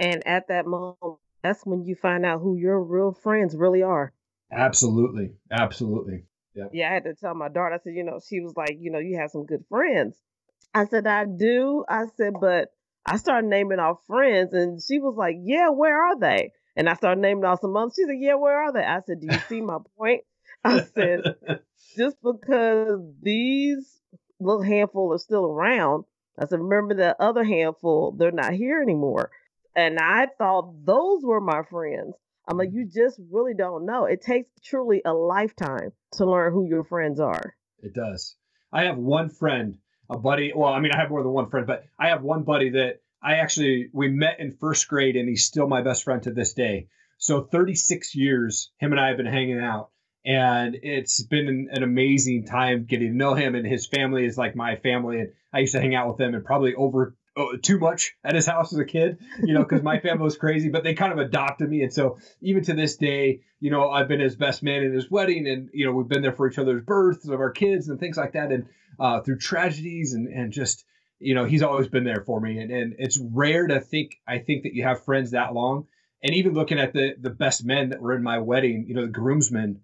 And 0.00 0.26
at 0.26 0.48
that 0.48 0.66
moment, 0.66 1.20
that's 1.44 1.64
when 1.64 1.84
you 1.84 1.94
find 1.94 2.26
out 2.26 2.40
who 2.40 2.56
your 2.56 2.82
real 2.82 3.12
friends 3.12 3.54
really 3.56 3.82
are. 3.82 4.12
Absolutely. 4.50 5.34
Absolutely. 5.48 6.24
Yeah. 6.54 6.64
Yeah, 6.72 6.90
I 6.90 6.94
had 6.94 7.04
to 7.04 7.14
tell 7.14 7.34
my 7.34 7.48
daughter, 7.48 7.74
I 7.74 7.78
said, 7.78 7.94
you 7.94 8.02
know, 8.02 8.18
she 8.26 8.40
was 8.40 8.54
like, 8.56 8.78
you 8.80 8.90
know, 8.90 8.98
you 8.98 9.18
have 9.18 9.30
some 9.30 9.46
good 9.46 9.64
friends. 9.68 10.16
I 10.74 10.86
said, 10.86 11.06
I 11.06 11.24
do. 11.24 11.84
I 11.88 12.06
said, 12.16 12.32
but 12.40 12.70
I 13.06 13.16
started 13.16 13.48
naming 13.48 13.78
off 13.78 14.04
friends, 14.06 14.52
and 14.52 14.82
she 14.82 14.98
was 14.98 15.14
like, 15.16 15.36
"Yeah, 15.40 15.70
where 15.70 16.02
are 16.02 16.18
they?" 16.18 16.52
And 16.76 16.88
I 16.88 16.94
started 16.94 17.20
naming 17.20 17.44
off 17.44 17.60
some 17.60 17.76
others. 17.76 17.94
She 17.96 18.04
said, 18.04 18.16
"Yeah, 18.18 18.34
where 18.34 18.60
are 18.60 18.72
they?" 18.72 18.84
I 18.84 19.00
said, 19.00 19.20
"Do 19.20 19.28
you 19.30 19.38
see 19.48 19.60
my 19.60 19.78
point?" 19.96 20.24
I 20.64 20.82
said, 20.82 21.36
"Just 21.96 22.16
because 22.22 23.00
these 23.22 24.00
little 24.40 24.62
handful 24.62 25.12
are 25.12 25.18
still 25.18 25.46
around," 25.46 26.04
I 26.38 26.46
said, 26.46 26.60
"Remember 26.60 26.94
that 26.94 27.16
other 27.20 27.44
handful? 27.44 28.12
They're 28.12 28.30
not 28.30 28.52
here 28.52 28.82
anymore." 28.82 29.30
And 29.74 29.98
I 29.98 30.26
thought 30.38 30.84
those 30.84 31.22
were 31.22 31.40
my 31.40 31.62
friends. 31.62 32.14
I'm 32.48 32.56
like, 32.56 32.72
you 32.72 32.86
mm-hmm. 32.86 32.98
just 32.98 33.20
really 33.30 33.54
don't 33.54 33.84
know. 33.84 34.06
It 34.06 34.22
takes 34.22 34.50
truly 34.64 35.02
a 35.04 35.12
lifetime 35.12 35.92
to 36.14 36.24
learn 36.24 36.52
who 36.52 36.66
your 36.66 36.82
friends 36.82 37.20
are. 37.20 37.54
It 37.80 37.94
does. 37.94 38.36
I 38.72 38.84
have 38.84 38.96
one 38.96 39.28
friend 39.28 39.78
a 40.10 40.18
buddy. 40.18 40.52
Well, 40.54 40.72
I 40.72 40.80
mean, 40.80 40.92
I 40.92 40.98
have 40.98 41.10
more 41.10 41.22
than 41.22 41.32
one 41.32 41.50
friend, 41.50 41.66
but 41.66 41.84
I 41.98 42.08
have 42.08 42.22
one 42.22 42.44
buddy 42.44 42.70
that 42.70 43.00
I 43.22 43.34
actually 43.34 43.88
we 43.92 44.08
met 44.08 44.40
in 44.40 44.52
first 44.52 44.88
grade, 44.88 45.16
and 45.16 45.28
he's 45.28 45.44
still 45.44 45.68
my 45.68 45.82
best 45.82 46.04
friend 46.04 46.22
to 46.24 46.32
this 46.32 46.54
day. 46.54 46.88
So 47.18 47.42
36 47.42 48.14
years, 48.14 48.70
him 48.78 48.92
and 48.92 49.00
I 49.00 49.08
have 49.08 49.16
been 49.16 49.26
hanging 49.26 49.58
out, 49.58 49.90
and 50.24 50.76
it's 50.82 51.22
been 51.22 51.48
an, 51.48 51.68
an 51.72 51.82
amazing 51.82 52.46
time 52.46 52.86
getting 52.88 53.08
to 53.08 53.16
know 53.16 53.34
him. 53.34 53.54
And 53.54 53.66
his 53.66 53.86
family 53.86 54.24
is 54.24 54.38
like 54.38 54.54
my 54.54 54.76
family, 54.76 55.20
and 55.20 55.32
I 55.52 55.60
used 55.60 55.72
to 55.72 55.80
hang 55.80 55.94
out 55.94 56.08
with 56.08 56.18
them, 56.18 56.34
and 56.34 56.44
probably 56.44 56.74
over 56.74 57.16
oh, 57.38 57.56
too 57.56 57.78
much 57.78 58.16
at 58.24 58.34
his 58.34 58.46
house 58.46 58.72
as 58.72 58.78
a 58.78 58.84
kid, 58.84 59.18
you 59.42 59.54
know, 59.54 59.62
because 59.62 59.82
my 59.82 59.98
family 60.00 60.24
was 60.24 60.36
crazy, 60.36 60.68
but 60.68 60.84
they 60.84 60.94
kind 60.94 61.12
of 61.12 61.18
adopted 61.18 61.68
me. 61.70 61.82
And 61.82 61.92
so 61.92 62.18
even 62.42 62.64
to 62.64 62.74
this 62.74 62.96
day, 62.96 63.40
you 63.60 63.70
know, 63.70 63.90
I've 63.90 64.08
been 64.08 64.20
his 64.20 64.36
best 64.36 64.62
man 64.62 64.82
in 64.82 64.92
his 64.92 65.10
wedding 65.10 65.48
and, 65.48 65.70
you 65.72 65.86
know, 65.86 65.92
we've 65.92 66.08
been 66.08 66.22
there 66.22 66.32
for 66.32 66.50
each 66.50 66.58
other's 66.58 66.82
births 66.84 67.28
of 67.28 67.40
our 67.40 67.50
kids 67.50 67.88
and 67.88 67.98
things 67.98 68.16
like 68.16 68.32
that. 68.32 68.52
And 68.52 68.66
uh, 68.98 69.20
through 69.20 69.38
tragedies 69.38 70.14
and, 70.14 70.28
and 70.28 70.52
just, 70.52 70.84
you 71.18 71.34
know, 71.34 71.44
he's 71.44 71.62
always 71.62 71.88
been 71.88 72.04
there 72.04 72.22
for 72.24 72.40
me. 72.40 72.58
And, 72.58 72.70
and 72.70 72.94
it's 72.98 73.18
rare 73.18 73.66
to 73.66 73.80
think, 73.80 74.16
I 74.26 74.38
think 74.38 74.64
that 74.64 74.74
you 74.74 74.84
have 74.84 75.04
friends 75.04 75.32
that 75.32 75.54
long. 75.54 75.86
And 76.22 76.34
even 76.34 76.54
looking 76.54 76.78
at 76.78 76.92
the, 76.92 77.14
the 77.20 77.30
best 77.30 77.64
men 77.64 77.90
that 77.90 78.00
were 78.00 78.14
in 78.14 78.22
my 78.22 78.38
wedding, 78.38 78.86
you 78.88 78.94
know, 78.94 79.02
the 79.02 79.08
groomsmen, 79.08 79.80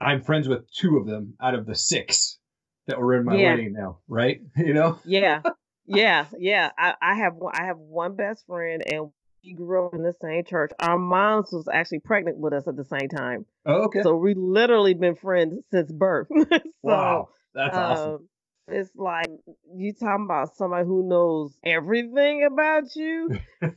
I'm 0.00 0.22
friends 0.22 0.48
with 0.48 0.70
two 0.72 0.96
of 0.96 1.06
them 1.06 1.34
out 1.40 1.54
of 1.54 1.66
the 1.66 1.74
six 1.74 2.38
that 2.86 2.98
were 2.98 3.14
in 3.14 3.24
my 3.24 3.36
yeah. 3.36 3.50
wedding 3.50 3.72
now, 3.72 3.98
right? 4.08 4.40
You 4.56 4.74
know? 4.74 4.98
Yeah. 5.04 5.42
yeah, 5.86 6.26
yeah. 6.38 6.70
I, 6.76 6.94
I 7.00 7.14
have 7.14 7.34
I 7.52 7.64
have 7.66 7.78
one 7.78 8.16
best 8.16 8.44
friend 8.46 8.82
and 8.90 9.10
we 9.44 9.54
grew 9.54 9.86
up 9.86 9.94
in 9.94 10.02
the 10.02 10.14
same 10.20 10.44
church. 10.44 10.70
Our 10.78 10.98
moms 10.98 11.50
was 11.52 11.68
actually 11.72 12.00
pregnant 12.00 12.38
with 12.38 12.52
us 12.52 12.66
at 12.68 12.76
the 12.76 12.84
same 12.84 13.08
time. 13.08 13.44
Oh, 13.66 13.84
okay. 13.84 14.02
So 14.02 14.14
we 14.14 14.34
literally 14.34 14.94
been 14.94 15.16
friends 15.16 15.60
since 15.72 15.90
birth. 15.90 16.28
so, 16.50 16.60
wow, 16.82 17.28
that's 17.54 17.76
awesome. 17.76 18.28
It's 18.72 18.90
like 18.96 19.28
you 19.74 19.92
talking 19.92 20.24
about 20.24 20.56
somebody 20.56 20.86
who 20.86 21.08
knows 21.08 21.56
everything 21.64 22.44
about 22.50 22.94
you. 22.96 23.30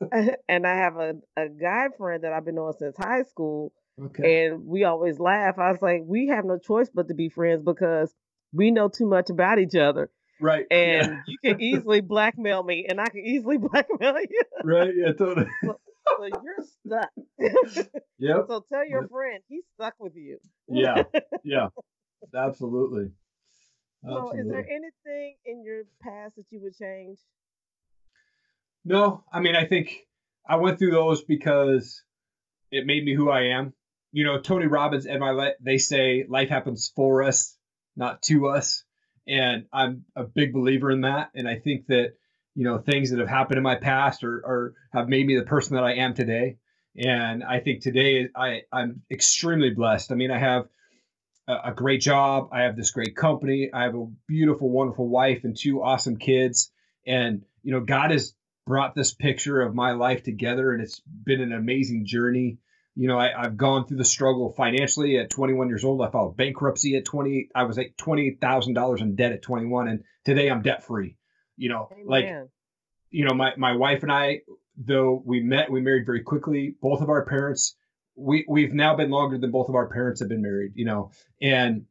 and 0.48 0.66
I 0.66 0.76
have 0.76 0.96
a, 0.96 1.14
a 1.36 1.48
guy 1.48 1.86
friend 1.96 2.24
that 2.24 2.32
I've 2.32 2.44
been 2.44 2.54
knowing 2.54 2.74
since 2.78 2.96
high 2.96 3.22
school. 3.22 3.72
Okay. 4.00 4.46
And 4.46 4.66
we 4.66 4.84
always 4.84 5.18
laugh. 5.18 5.58
I 5.58 5.72
was 5.72 5.82
like, 5.82 6.02
we 6.06 6.28
have 6.28 6.44
no 6.44 6.58
choice 6.58 6.88
but 6.92 7.08
to 7.08 7.14
be 7.14 7.28
friends 7.28 7.62
because 7.64 8.14
we 8.52 8.70
know 8.70 8.88
too 8.88 9.06
much 9.06 9.28
about 9.30 9.58
each 9.58 9.74
other. 9.74 10.10
Right. 10.40 10.66
And 10.70 11.06
yeah. 11.06 11.20
you 11.26 11.38
can 11.44 11.60
easily 11.60 12.00
blackmail 12.00 12.62
me 12.62 12.86
and 12.88 13.00
I 13.00 13.06
can 13.06 13.24
easily 13.24 13.58
blackmail 13.58 14.14
you. 14.20 14.42
right. 14.64 14.92
Yeah, 14.94 15.12
totally. 15.12 15.48
So, 15.64 15.80
so 16.16 16.24
you're 16.24 16.64
stuck. 16.86 17.10
yep. 18.18 18.44
So 18.48 18.64
tell 18.72 18.86
your 18.86 19.08
friend 19.08 19.42
he's 19.48 19.64
stuck 19.74 19.94
with 19.98 20.14
you. 20.14 20.38
yeah. 20.68 21.02
Yeah. 21.42 21.68
Absolutely. 22.34 23.10
So 24.04 24.32
is 24.32 24.46
there 24.48 24.66
anything 24.68 25.34
in 25.44 25.62
your 25.64 25.82
past 26.00 26.36
that 26.36 26.44
you 26.50 26.60
would 26.62 26.76
change? 26.76 27.18
No. 28.84 29.24
I 29.32 29.40
mean, 29.40 29.56
I 29.56 29.66
think 29.66 30.06
I 30.48 30.56
went 30.56 30.78
through 30.78 30.92
those 30.92 31.22
because 31.22 32.02
it 32.70 32.86
made 32.86 33.04
me 33.04 33.14
who 33.14 33.28
I 33.30 33.58
am. 33.58 33.74
You 34.12 34.24
know, 34.24 34.40
Tony 34.40 34.66
Robbins 34.66 35.06
and 35.06 35.20
my 35.20 35.52
they 35.60 35.78
say 35.78 36.24
life 36.28 36.48
happens 36.48 36.92
for 36.94 37.22
us, 37.22 37.56
not 37.96 38.22
to 38.22 38.48
us 38.48 38.84
and 39.28 39.66
I'm 39.72 40.04
a 40.16 40.24
big 40.24 40.52
believer 40.52 40.90
in 40.90 41.02
that. 41.02 41.30
And 41.34 41.46
I 41.46 41.56
think 41.56 41.86
that 41.88 42.14
you 42.54 42.64
know 42.64 42.78
things 42.78 43.10
that 43.10 43.20
have 43.20 43.28
happened 43.28 43.58
in 43.58 43.62
my 43.62 43.76
past 43.76 44.24
or, 44.24 44.38
or 44.38 44.74
have 44.92 45.08
made 45.08 45.26
me 45.26 45.36
the 45.36 45.44
person 45.44 45.76
that 45.76 45.84
I 45.84 45.94
am 45.94 46.14
today. 46.14 46.56
And 46.96 47.44
I 47.44 47.60
think 47.60 47.82
today 47.82 48.28
I 48.34 48.62
I'm 48.72 49.02
extremely 49.10 49.70
blessed. 49.70 50.10
I 50.10 50.14
mean, 50.14 50.30
I 50.30 50.38
have 50.38 50.64
a, 51.48 51.72
great 51.72 52.00
job. 52.00 52.50
I 52.52 52.62
have 52.62 52.76
this 52.76 52.90
great 52.90 53.16
company. 53.16 53.70
I 53.72 53.84
have 53.84 53.94
a 53.94 54.06
beautiful, 54.26 54.68
wonderful 54.70 55.08
wife 55.08 55.44
and 55.44 55.56
two 55.56 55.82
awesome 55.82 56.18
kids. 56.18 56.70
And, 57.06 57.42
you 57.62 57.72
know, 57.72 57.80
God 57.80 58.10
has 58.10 58.34
brought 58.66 58.94
this 58.94 59.14
picture 59.14 59.60
of 59.62 59.74
my 59.74 59.92
life 59.92 60.22
together 60.22 60.72
and 60.72 60.82
it's 60.82 61.00
been 61.00 61.40
an 61.40 61.52
amazing 61.52 62.04
journey. 62.06 62.58
You 62.94 63.08
know, 63.08 63.18
I, 63.18 63.30
have 63.42 63.56
gone 63.56 63.86
through 63.86 63.96
the 63.96 64.04
struggle 64.04 64.52
financially 64.52 65.18
at 65.18 65.30
21 65.30 65.68
years 65.68 65.84
old. 65.84 66.02
I 66.02 66.10
filed 66.10 66.36
bankruptcy 66.36 66.96
at 66.96 67.04
20. 67.04 67.48
I 67.54 67.62
was 67.62 67.78
like 67.78 67.94
$28,000 67.96 69.00
in 69.00 69.14
debt 69.14 69.32
at 69.32 69.42
21. 69.42 69.88
And 69.88 70.04
today 70.24 70.50
I'm 70.50 70.62
debt 70.62 70.84
free. 70.84 71.16
You 71.56 71.70
know, 71.70 71.88
Amen. 71.92 72.06
like, 72.06 72.26
you 73.10 73.24
know, 73.24 73.34
my, 73.34 73.52
my 73.56 73.74
wife 73.74 74.02
and 74.02 74.12
I, 74.12 74.40
though 74.76 75.22
we 75.24 75.40
met, 75.40 75.70
we 75.70 75.80
married 75.80 76.06
very 76.06 76.22
quickly. 76.22 76.74
Both 76.80 77.00
of 77.00 77.08
our 77.08 77.24
parents 77.24 77.76
we 78.18 78.44
we've 78.48 78.74
now 78.74 78.96
been 78.96 79.10
longer 79.10 79.38
than 79.38 79.50
both 79.50 79.68
of 79.68 79.74
our 79.74 79.88
parents 79.88 80.20
have 80.20 80.28
been 80.28 80.42
married, 80.42 80.72
you 80.74 80.84
know, 80.84 81.12
and 81.40 81.86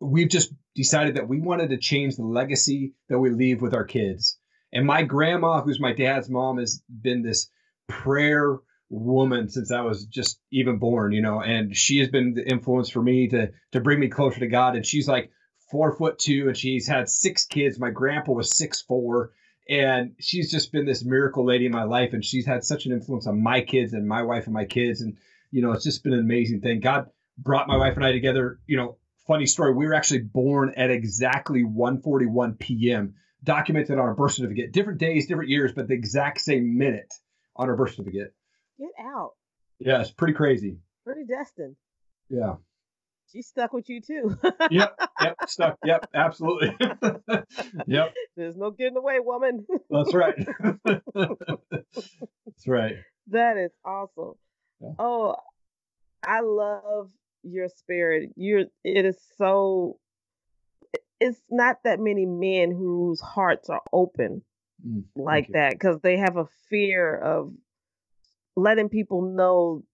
we've 0.00 0.28
just 0.28 0.52
decided 0.74 1.16
that 1.16 1.28
we 1.28 1.40
wanted 1.40 1.70
to 1.70 1.78
change 1.78 2.16
the 2.16 2.24
legacy 2.24 2.94
that 3.08 3.18
we 3.18 3.30
leave 3.30 3.62
with 3.62 3.74
our 3.74 3.84
kids. 3.84 4.38
And 4.72 4.86
my 4.86 5.02
grandma, 5.02 5.62
who's 5.62 5.80
my 5.80 5.92
dad's 5.92 6.28
mom, 6.28 6.58
has 6.58 6.82
been 6.88 7.22
this 7.22 7.50
prayer 7.88 8.58
woman 8.90 9.48
since 9.48 9.70
I 9.70 9.80
was 9.80 10.06
just 10.06 10.40
even 10.50 10.78
born, 10.78 11.12
you 11.12 11.22
know, 11.22 11.40
and 11.40 11.74
she 11.74 11.98
has 11.98 12.08
been 12.08 12.34
the 12.34 12.46
influence 12.48 12.90
for 12.90 13.02
me 13.02 13.28
to 13.28 13.50
to 13.72 13.80
bring 13.80 14.00
me 14.00 14.08
closer 14.08 14.40
to 14.40 14.46
God. 14.46 14.76
And 14.76 14.84
she's 14.84 15.08
like 15.08 15.30
four 15.70 15.92
foot 15.96 16.18
two, 16.18 16.48
and 16.48 16.56
she's 16.56 16.86
had 16.86 17.08
six 17.08 17.46
kids. 17.46 17.78
My 17.78 17.90
grandpa 17.90 18.32
was 18.32 18.56
six 18.56 18.82
four, 18.82 19.32
and 19.68 20.14
she's 20.18 20.50
just 20.50 20.72
been 20.72 20.86
this 20.86 21.04
miracle 21.04 21.44
lady 21.44 21.66
in 21.66 21.72
my 21.72 21.84
life 21.84 22.12
and 22.12 22.24
she's 22.24 22.46
had 22.46 22.64
such 22.64 22.86
an 22.86 22.92
influence 22.92 23.26
on 23.26 23.42
my 23.42 23.60
kids 23.60 23.92
and 23.92 24.08
my 24.08 24.22
wife 24.22 24.44
and 24.46 24.54
my 24.54 24.64
kids 24.64 25.00
and 25.00 25.18
you 25.50 25.62
know 25.62 25.72
it's 25.72 25.84
just 25.84 26.02
been 26.02 26.12
an 26.12 26.20
amazing 26.20 26.60
thing. 26.60 26.80
God 26.80 27.06
brought 27.36 27.68
my 27.68 27.76
wife 27.76 27.94
and 27.96 28.04
i 28.04 28.12
together 28.12 28.58
you 28.66 28.76
know 28.76 28.96
funny 29.26 29.46
story. 29.46 29.74
We 29.74 29.86
were 29.86 29.94
actually 29.94 30.20
born 30.20 30.72
at 30.76 30.90
exactly 30.90 31.62
1:41 31.62 32.58
p.m 32.58 33.14
documented 33.44 33.92
on 33.92 34.00
our 34.00 34.14
birth 34.14 34.32
certificate. 34.32 34.72
Different 34.72 34.98
days 34.98 35.26
different 35.26 35.50
years 35.50 35.72
but 35.72 35.88
the 35.88 35.94
exact 35.94 36.40
same 36.40 36.78
minute 36.78 37.12
on 37.56 37.68
our 37.68 37.76
birth 37.76 37.90
certificate. 37.90 38.34
Get 38.78 38.90
out. 39.00 39.32
Yeah 39.78 40.00
it's 40.00 40.10
pretty 40.10 40.34
crazy. 40.34 40.78
Pretty 41.04 41.24
destined. 41.24 41.76
Yeah. 42.28 42.54
She 43.32 43.42
stuck 43.42 43.72
with 43.74 43.88
you 43.90 44.00
too. 44.00 44.38
yep, 44.70 44.98
yep, 45.20 45.36
stuck. 45.46 45.78
Yep, 45.84 46.10
absolutely. 46.14 46.76
yep. 47.86 48.14
There's 48.36 48.56
no 48.56 48.70
getting 48.70 48.96
away, 48.96 49.18
woman. 49.20 49.66
That's 49.90 50.14
right. 50.14 50.34
That's 51.14 52.66
right. 52.66 52.96
That 53.28 53.56
is 53.56 53.72
awesome. 53.84 54.34
Yeah. 54.80 54.92
Oh, 54.98 55.36
I 56.22 56.40
love 56.40 57.10
your 57.42 57.68
spirit. 57.68 58.30
You're 58.36 58.64
it 58.84 59.04
is 59.04 59.18
so 59.36 59.98
it's 61.20 61.40
not 61.50 61.78
that 61.84 62.00
many 62.00 62.26
men 62.26 62.70
whose 62.70 63.20
hearts 63.20 63.68
are 63.68 63.82
open 63.92 64.42
mm, 64.86 65.04
like 65.16 65.48
that 65.52 65.72
because 65.72 66.00
they 66.00 66.16
have 66.16 66.36
a 66.36 66.46
fear 66.70 67.16
of 67.16 67.52
letting 68.56 68.88
people 68.88 69.22
know 69.22 69.84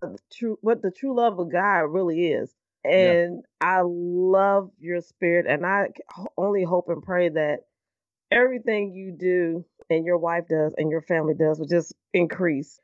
the 0.00 0.18
true 0.32 0.58
what 0.60 0.82
the 0.82 0.90
true 0.90 1.14
love 1.14 1.38
of 1.38 1.50
God 1.50 1.80
really 1.82 2.26
is. 2.28 2.50
And 2.84 3.42
yeah. 3.60 3.68
I 3.68 3.82
love 3.84 4.70
your 4.80 5.00
spirit, 5.00 5.46
and 5.48 5.64
I 5.64 5.88
only 6.36 6.64
hope 6.64 6.88
and 6.88 7.02
pray 7.02 7.28
that 7.28 7.60
everything 8.30 8.92
you 8.92 9.12
do 9.12 9.64
and 9.90 10.04
your 10.04 10.18
wife 10.18 10.44
does 10.48 10.74
and 10.76 10.90
your 10.90 11.02
family 11.02 11.34
does 11.34 11.58
will 11.58 11.66
just 11.66 11.94
increase. 12.12 12.80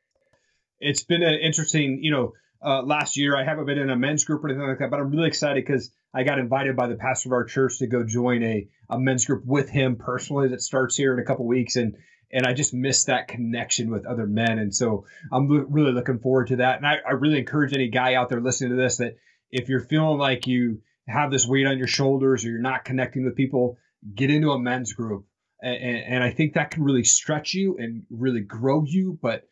It's 0.81 1.03
been 1.03 1.23
an 1.23 1.41
interesting, 1.43 2.01
you 2.03 2.13
know, 2.13 2.33
uh, 2.65 2.83
last 2.83 3.17
year. 3.17 3.37
I 3.37 3.45
haven't 3.45 3.67
been 3.67 3.79
in 3.79 3.91
a 3.91 3.97
men's 3.97 4.25
group 4.25 4.45
or 4.45 4.49
anything 4.49 4.67
like 4.67 4.79
that, 4.79 4.91
but 4.91 5.01
I'm 5.01 5.11
really 5.11 5.29
excited 5.29 5.65
because 5.65 5.91
I 6.15 6.23
got 6.23 6.39
invited 6.39 6.77
by 6.77 6.89
the 6.89 6.97
pastor 6.97 7.31
of 7.31 7.33
our 7.33 7.45
church 7.45 7.79
to 7.79 7.87
go 7.87 8.05
join 8.05 8.43
a, 8.43 8.69
a 8.91 8.99
men's 8.99 9.25
group 9.25 9.45
with 9.45 9.69
him 9.69 9.97
personally 9.97 10.49
that 10.49 10.63
starts 10.63 10.97
here 10.97 11.13
in 11.13 11.19
a 11.19 11.25
couple 11.25 11.47
weeks. 11.47 11.77
And 11.77 11.97
and 12.31 12.47
I 12.47 12.53
just 12.53 12.75
miss 12.75 13.05
that 13.05 13.29
connection 13.29 13.91
with 13.91 14.05
other 14.05 14.27
men. 14.27 14.59
And 14.59 14.75
so 14.75 15.07
I'm 15.33 15.49
really 15.49 15.93
looking 15.93 16.19
forward 16.19 16.49
to 16.49 16.57
that. 16.57 16.77
And 16.77 16.87
I, 16.87 16.97
I 17.07 17.13
really 17.13 17.39
encourage 17.39 17.73
any 17.73 17.89
guy 17.89 18.15
out 18.15 18.29
there 18.29 18.41
listening 18.41 18.71
to 18.71 18.77
this 18.77 18.99
that 18.99 19.17
if 19.51 19.69
you're 19.69 19.81
feeling 19.81 20.19
like 20.19 20.47
you 20.47 20.83
have 21.07 21.31
this 21.31 21.47
weight 21.47 21.67
on 21.67 21.79
your 21.79 21.87
shoulders 21.87 22.45
or 22.45 22.51
you're 22.51 22.61
not 22.61 22.85
connecting 22.85 23.25
with 23.25 23.37
people, 23.37 23.79
get 24.15 24.31
into 24.31 24.51
a 24.51 24.59
men's 24.59 24.93
group. 24.93 25.27
And, 25.61 25.97
and 25.97 26.25
I 26.25 26.31
think 26.31 26.55
that 26.55 26.71
can 26.71 26.85
really 26.85 27.05
stretch 27.05 27.55
you 27.55 27.77
and 27.79 28.05
really 28.11 28.41
grow 28.41 28.85
you, 28.85 29.19
but 29.21 29.45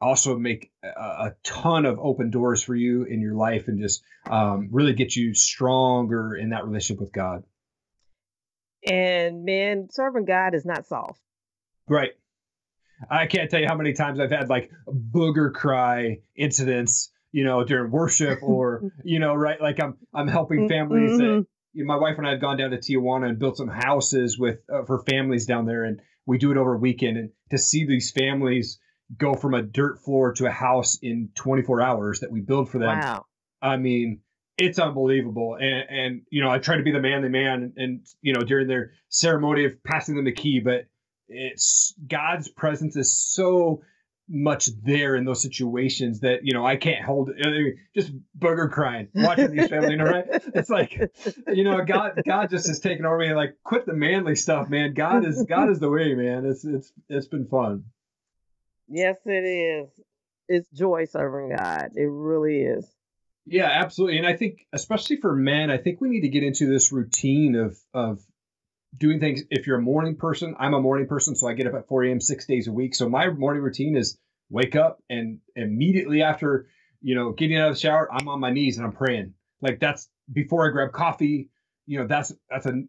also 0.00 0.36
make 0.36 0.70
a, 0.82 0.88
a 0.88 1.34
ton 1.42 1.86
of 1.86 1.98
open 1.98 2.30
doors 2.30 2.62
for 2.62 2.74
you 2.74 3.04
in 3.04 3.20
your 3.20 3.34
life 3.34 3.68
and 3.68 3.80
just 3.80 4.02
um, 4.28 4.68
really 4.70 4.92
get 4.92 5.16
you 5.16 5.34
stronger 5.34 6.34
in 6.34 6.50
that 6.50 6.66
relationship 6.66 7.00
with 7.00 7.12
God. 7.12 7.44
And 8.86 9.44
man, 9.44 9.88
serving 9.90 10.26
God 10.26 10.54
is 10.54 10.64
not 10.64 10.86
soft. 10.86 11.20
Right. 11.88 12.10
I 13.10 13.26
can't 13.26 13.50
tell 13.50 13.60
you 13.60 13.66
how 13.68 13.76
many 13.76 13.92
times 13.92 14.20
I've 14.20 14.30
had 14.30 14.48
like 14.48 14.70
booger 14.86 15.52
cry 15.52 16.18
incidents, 16.34 17.10
you 17.36 17.44
know, 17.44 17.62
during 17.64 17.90
worship 17.90 18.38
or, 18.42 18.90
you 19.04 19.18
know, 19.18 19.34
right. 19.34 19.60
Like 19.60 19.78
I'm, 19.78 19.98
I'm 20.14 20.26
helping 20.26 20.60
mm, 20.60 20.68
families 20.70 21.10
mm-hmm. 21.10 21.40
that 21.40 21.46
you 21.74 21.84
know, 21.84 21.92
my 21.92 22.00
wife 22.00 22.16
and 22.16 22.26
I 22.26 22.30
have 22.30 22.40
gone 22.40 22.56
down 22.56 22.70
to 22.70 22.78
Tijuana 22.78 23.28
and 23.28 23.38
built 23.38 23.58
some 23.58 23.68
houses 23.68 24.38
with 24.38 24.60
uh, 24.72 24.84
for 24.86 25.04
families 25.04 25.44
down 25.44 25.66
there. 25.66 25.84
And 25.84 26.00
we 26.24 26.38
do 26.38 26.50
it 26.50 26.56
over 26.56 26.72
a 26.72 26.78
weekend. 26.78 27.18
And 27.18 27.30
to 27.50 27.58
see 27.58 27.84
these 27.84 28.10
families 28.10 28.78
go 29.14 29.34
from 29.34 29.52
a 29.52 29.60
dirt 29.60 30.00
floor 30.02 30.32
to 30.32 30.46
a 30.46 30.50
house 30.50 30.98
in 31.02 31.28
24 31.34 31.82
hours 31.82 32.20
that 32.20 32.32
we 32.32 32.40
build 32.40 32.70
for 32.70 32.78
them. 32.78 32.98
Wow. 32.98 33.26
I 33.60 33.76
mean, 33.76 34.22
it's 34.56 34.78
unbelievable. 34.78 35.58
And, 35.60 35.84
and, 35.90 36.22
you 36.30 36.42
know, 36.42 36.50
I 36.50 36.58
try 36.58 36.78
to 36.78 36.82
be 36.82 36.92
the 36.92 37.00
manly 37.00 37.28
man 37.28 37.62
and, 37.64 37.72
and, 37.76 38.06
you 38.22 38.32
know, 38.32 38.44
during 38.44 38.66
their 38.66 38.92
ceremony 39.10 39.66
of 39.66 39.84
passing 39.84 40.16
them 40.16 40.24
the 40.24 40.32
key, 40.32 40.60
but 40.60 40.86
it's 41.28 41.92
God's 42.08 42.48
presence 42.48 42.96
is 42.96 43.12
so 43.12 43.82
much 44.28 44.68
there 44.82 45.14
in 45.14 45.24
those 45.24 45.40
situations 45.40 46.20
that 46.20 46.40
you 46.42 46.52
know 46.52 46.66
I 46.66 46.76
can't 46.76 47.04
hold 47.04 47.30
it. 47.34 47.76
Just 47.94 48.12
booger 48.38 48.70
crying 48.70 49.08
watching 49.14 49.54
these 49.54 49.68
families, 49.68 49.92
you 49.92 49.96
know, 49.98 50.04
right? 50.04 50.26
It's 50.54 50.70
like 50.70 51.12
you 51.48 51.64
know 51.64 51.84
God 51.84 52.22
God 52.26 52.50
just 52.50 52.66
has 52.66 52.80
taken 52.80 53.06
over 53.06 53.18
me. 53.18 53.32
Like 53.34 53.56
quit 53.62 53.86
the 53.86 53.94
manly 53.94 54.34
stuff, 54.34 54.68
man. 54.68 54.94
God 54.94 55.24
is 55.24 55.44
God 55.48 55.70
is 55.70 55.78
the 55.78 55.90
way, 55.90 56.14
man. 56.14 56.44
It's 56.44 56.64
it's 56.64 56.92
it's 57.08 57.28
been 57.28 57.46
fun. 57.46 57.84
Yes, 58.88 59.16
it 59.24 59.30
is. 59.30 59.88
It's 60.48 60.68
joy 60.70 61.06
serving 61.06 61.56
God. 61.56 61.90
It 61.96 62.08
really 62.08 62.62
is. 62.62 62.86
Yeah, 63.46 63.68
absolutely. 63.70 64.18
And 64.18 64.26
I 64.26 64.36
think 64.36 64.66
especially 64.72 65.16
for 65.16 65.34
men, 65.34 65.70
I 65.70 65.78
think 65.78 66.00
we 66.00 66.08
need 66.08 66.22
to 66.22 66.28
get 66.28 66.42
into 66.42 66.66
this 66.66 66.90
routine 66.92 67.54
of 67.54 67.76
of 67.94 68.20
doing 68.96 69.20
things. 69.20 69.42
If 69.50 69.66
you're 69.66 69.78
a 69.78 69.82
morning 69.82 70.16
person, 70.16 70.54
I'm 70.58 70.74
a 70.74 70.80
morning 70.80 71.06
person, 71.06 71.34
so 71.34 71.48
I 71.48 71.54
get 71.54 71.66
up 71.66 71.74
at 71.74 71.88
4 71.88 72.04
a.m. 72.04 72.20
six 72.20 72.46
days 72.46 72.68
a 72.68 72.72
week. 72.72 72.94
So 72.94 73.08
my 73.08 73.30
morning 73.30 73.62
routine 73.62 73.96
is 73.96 74.18
wake 74.50 74.76
up 74.76 75.02
and 75.10 75.40
immediately 75.54 76.22
after, 76.22 76.68
you 77.00 77.14
know, 77.14 77.32
getting 77.32 77.56
out 77.56 77.68
of 77.68 77.74
the 77.74 77.80
shower, 77.80 78.08
I'm 78.12 78.28
on 78.28 78.40
my 78.40 78.50
knees 78.50 78.76
and 78.76 78.86
I'm 78.86 78.92
praying. 78.92 79.34
Like 79.60 79.80
that's 79.80 80.08
before 80.32 80.66
I 80.68 80.72
grab 80.72 80.92
coffee. 80.92 81.50
You 81.86 82.00
know, 82.00 82.06
that's 82.06 82.32
that's 82.50 82.66
a 82.66 82.82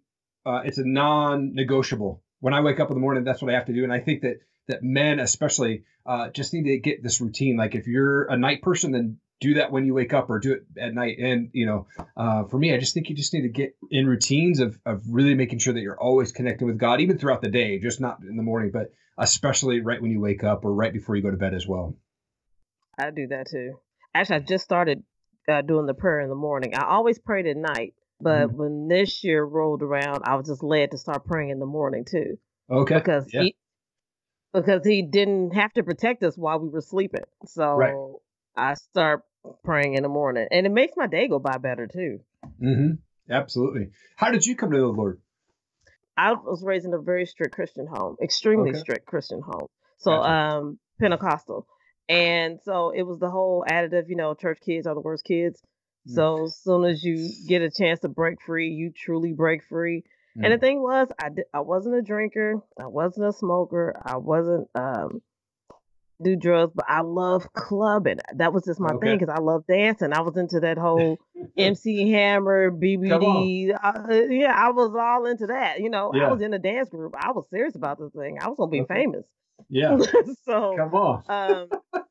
uh, 0.45 0.61
it's 0.65 0.77
a 0.77 0.85
non-negotiable. 0.85 2.23
When 2.39 2.53
I 2.53 2.61
wake 2.61 2.79
up 2.79 2.89
in 2.89 2.95
the 2.95 3.01
morning, 3.01 3.23
that's 3.23 3.41
what 3.41 3.51
I 3.51 3.55
have 3.55 3.65
to 3.65 3.73
do. 3.73 3.83
And 3.83 3.93
I 3.93 3.99
think 3.99 4.21
that 4.21 4.39
that 4.67 4.83
men 4.83 5.19
especially 5.19 5.83
uh, 6.05 6.29
just 6.29 6.53
need 6.53 6.63
to 6.63 6.77
get 6.77 7.03
this 7.03 7.21
routine. 7.21 7.57
Like 7.57 7.75
if 7.75 7.87
you're 7.87 8.23
a 8.25 8.37
night 8.37 8.61
person, 8.61 8.91
then 8.91 9.17
do 9.39 9.55
that 9.55 9.71
when 9.71 9.85
you 9.85 9.93
wake 9.93 10.13
up 10.13 10.29
or 10.29 10.39
do 10.39 10.53
it 10.53 10.65
at 10.79 10.93
night. 10.93 11.17
And, 11.19 11.49
you 11.53 11.65
know, 11.65 11.87
uh, 12.15 12.45
for 12.45 12.57
me, 12.57 12.73
I 12.73 12.77
just 12.77 12.93
think 12.93 13.09
you 13.09 13.15
just 13.15 13.33
need 13.33 13.43
to 13.43 13.49
get 13.49 13.75
in 13.91 14.07
routines 14.07 14.59
of, 14.59 14.79
of 14.85 15.03
really 15.07 15.35
making 15.35 15.59
sure 15.59 15.73
that 15.73 15.81
you're 15.81 15.99
always 15.99 16.31
connecting 16.31 16.67
with 16.67 16.77
God, 16.77 17.01
even 17.01 17.17
throughout 17.17 17.41
the 17.41 17.49
day, 17.49 17.77
just 17.79 18.01
not 18.01 18.19
in 18.27 18.35
the 18.35 18.43
morning, 18.43 18.71
but 18.71 18.93
especially 19.17 19.81
right 19.81 20.01
when 20.01 20.11
you 20.11 20.19
wake 20.19 20.43
up 20.43 20.65
or 20.65 20.73
right 20.73 20.93
before 20.93 21.15
you 21.15 21.21
go 21.21 21.31
to 21.31 21.37
bed 21.37 21.53
as 21.53 21.67
well. 21.67 21.95
I 22.97 23.11
do 23.11 23.27
that 23.27 23.47
too. 23.49 23.79
Actually, 24.15 24.37
I 24.37 24.39
just 24.39 24.63
started 24.63 25.03
uh, 25.47 25.61
doing 25.61 25.85
the 25.85 25.93
prayer 25.93 26.21
in 26.21 26.29
the 26.29 26.35
morning. 26.35 26.73
I 26.75 26.85
always 26.85 27.19
prayed 27.19 27.45
at 27.45 27.57
night, 27.57 27.93
but 28.19 28.47
mm-hmm. 28.47 28.57
when 28.57 28.87
this 28.87 29.23
year 29.23 29.43
rolled 29.43 29.83
around, 29.83 30.23
I 30.23 30.35
was 30.35 30.47
just 30.47 30.63
led 30.63 30.91
to 30.91 30.97
start 30.97 31.25
praying 31.25 31.51
in 31.51 31.59
the 31.59 31.67
morning 31.67 32.05
too. 32.05 32.39
Okay. 32.71 32.95
Because 32.95 33.27
yeah. 33.31 33.43
he, 33.43 33.55
because 34.53 34.83
he 34.83 35.03
didn't 35.03 35.51
have 35.51 35.71
to 35.73 35.83
protect 35.83 36.23
us 36.23 36.35
while 36.35 36.59
we 36.59 36.69
were 36.69 36.81
sleeping. 36.81 37.23
So 37.45 37.75
right. 37.75 37.93
I 38.57 38.73
start 38.73 39.21
praying 39.63 39.93
in 39.93 40.03
the 40.03 40.09
morning, 40.09 40.47
and 40.51 40.65
it 40.65 40.71
makes 40.71 40.93
my 40.97 41.07
day 41.07 41.27
go 41.27 41.39
by 41.39 41.57
better 41.57 41.87
too. 41.87 42.19
Mm-hmm. 42.61 42.93
Absolutely. 43.29 43.89
How 44.15 44.31
did 44.31 44.45
you 44.45 44.55
come 44.55 44.71
to 44.71 44.77
the 44.77 44.87
Lord? 44.87 45.19
I 46.17 46.33
was 46.33 46.63
raised 46.63 46.85
in 46.85 46.93
a 46.93 46.99
very 46.99 47.25
strict 47.25 47.53
Christian 47.53 47.85
home, 47.85 48.17
extremely 48.21 48.71
okay. 48.71 48.79
strict 48.79 49.05
Christian 49.05 49.41
home. 49.41 49.67
So, 49.99 50.11
gotcha. 50.11 50.29
um, 50.29 50.79
Pentecostal, 50.99 51.67
and 52.09 52.59
so 52.63 52.89
it 52.89 53.03
was 53.03 53.19
the 53.19 53.29
whole 53.29 53.63
additive. 53.69 54.09
You 54.09 54.15
know, 54.15 54.33
church 54.33 54.59
kids 54.65 54.87
are 54.87 54.95
the 54.95 55.01
worst 55.01 55.23
kids. 55.23 55.61
Mm. 56.09 56.15
So 56.15 56.43
as 56.45 56.57
soon 56.57 56.85
as 56.85 57.03
you 57.03 57.29
get 57.47 57.61
a 57.61 57.69
chance 57.69 57.99
to 58.01 58.09
break 58.09 58.41
free, 58.41 58.69
you 58.69 58.91
truly 58.95 59.33
break 59.33 59.63
free. 59.69 60.03
Mm. 60.37 60.45
And 60.45 60.53
the 60.53 60.57
mm. 60.57 60.61
thing 60.61 60.81
was, 60.81 61.07
I 61.21 61.29
did, 61.29 61.45
I 61.53 61.61
wasn't 61.61 61.95
a 61.95 62.01
drinker, 62.01 62.55
I 62.79 62.87
wasn't 62.87 63.27
a 63.27 63.33
smoker, 63.33 63.99
I 64.03 64.17
wasn't 64.17 64.69
um 64.75 65.21
do 66.23 66.35
drugs, 66.35 66.73
but 66.75 66.85
I 66.87 67.01
love 67.01 67.51
clubbing. 67.53 68.19
That 68.35 68.53
was 68.53 68.63
just 68.65 68.79
my 68.79 68.89
okay. 68.93 69.07
thing 69.07 69.19
because 69.19 69.33
I 69.35 69.39
love 69.41 69.65
dancing. 69.67 70.13
I 70.13 70.21
was 70.21 70.35
into 70.37 70.59
that 70.61 70.77
whole 70.77 71.19
MC 71.57 72.09
Hammer, 72.11 72.71
BBD. 72.71 73.71
Uh, 73.71 74.13
yeah, 74.29 74.51
I 74.55 74.69
was 74.71 74.95
all 74.99 75.25
into 75.27 75.47
that. 75.47 75.79
You 75.79 75.89
know, 75.89 76.11
Yeah. 76.13 76.27
I 76.27 76.31
was 76.31 76.41
in 76.41 76.53
a 76.53 76.59
dance 76.59 76.89
group. 76.89 77.13
I 77.17 77.31
was 77.31 77.45
serious 77.49 77.75
about 77.75 77.99
this 77.99 78.11
thing. 78.13 78.37
I 78.41 78.47
was 78.47 78.57
gonna 78.57 78.71
be 78.71 78.81
Okay. 78.81 78.93
famous. 78.95 79.25
Yeah. 79.69 79.97
so, 80.45 80.75
Come 80.77 80.93
on. 80.93 81.23
um, 81.29 81.69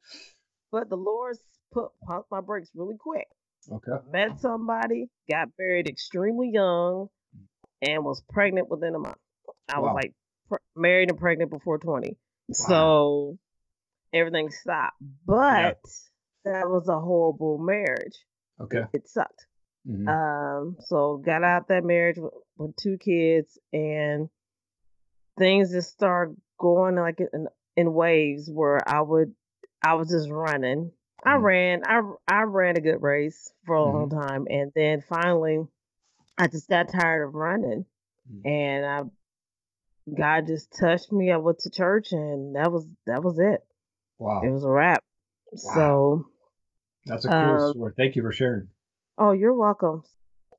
but 0.72 0.88
the 0.88 0.96
Lord 0.96 1.36
put 1.72 1.90
pumped 2.06 2.30
my 2.30 2.40
brakes 2.40 2.70
really 2.74 2.96
quick. 2.98 3.26
Okay. 3.70 3.92
Met 4.12 4.38
somebody, 4.40 5.08
got 5.28 5.48
married 5.58 5.88
extremely 5.88 6.50
young, 6.52 7.08
and 7.82 8.04
was 8.04 8.22
pregnant 8.30 8.68
within 8.68 8.94
a 8.94 8.98
month. 8.98 9.16
I 9.68 9.80
was 9.80 9.92
like 9.94 10.14
pr- 10.48 10.56
married 10.76 11.10
and 11.10 11.18
pregnant 11.18 11.50
before 11.50 11.78
twenty. 11.78 12.16
So 12.52 13.38
everything 14.12 14.50
stopped. 14.50 14.96
But 15.26 15.78
that 16.44 16.68
was 16.68 16.88
a 16.88 16.98
horrible 17.00 17.58
marriage. 17.58 18.16
Okay. 18.60 18.84
It 18.92 19.08
sucked. 19.08 19.46
Mhm. 19.88 20.08
Um, 20.08 20.76
so 20.80 21.16
got 21.18 21.44
out 21.44 21.68
that 21.68 21.84
marriage 21.84 22.18
with, 22.18 22.32
with 22.56 22.76
two 22.76 22.98
kids, 22.98 23.58
and 23.72 24.28
things 25.38 25.70
just 25.72 25.92
started 25.92 26.36
going 26.58 26.96
like 26.96 27.20
in, 27.20 27.46
in 27.76 27.92
waves 27.92 28.50
where 28.50 28.80
I 28.88 29.00
would, 29.02 29.34
I 29.84 29.94
was 29.94 30.08
just 30.08 30.30
running. 30.30 30.92
I 31.24 31.36
Mhm. 31.36 31.42
ran, 31.42 31.82
I 31.86 32.02
I 32.28 32.42
ran 32.44 32.76
a 32.76 32.80
good 32.80 33.02
race 33.02 33.52
for 33.64 33.74
a 33.74 33.84
long 33.84 34.08
time, 34.10 34.46
and 34.48 34.72
then 34.74 35.00
finally, 35.02 35.66
I 36.38 36.46
just 36.46 36.68
got 36.68 36.88
tired 36.88 37.26
of 37.26 37.34
running, 37.34 37.84
Mhm. 38.30 38.46
and 38.46 38.86
I, 38.86 39.02
God 40.14 40.46
just 40.46 40.72
touched 40.72 41.10
me. 41.12 41.32
I 41.32 41.36
went 41.38 41.58
to 41.60 41.70
church, 41.70 42.12
and 42.12 42.54
that 42.54 42.70
was 42.70 42.86
that 43.06 43.22
was 43.24 43.38
it. 43.38 43.65
Wow. 44.18 44.42
It 44.42 44.50
was 44.50 44.64
a 44.64 44.70
wrap. 44.70 45.02
So, 45.54 46.26
That's 47.06 47.24
a 47.24 47.28
cool 47.28 47.36
um, 47.38 47.70
story. 47.72 47.92
Thank 47.96 48.16
you 48.16 48.22
for 48.22 48.32
sharing. 48.32 48.68
oh, 49.18 49.32
you're 49.32 49.54
welcome. 49.54 50.02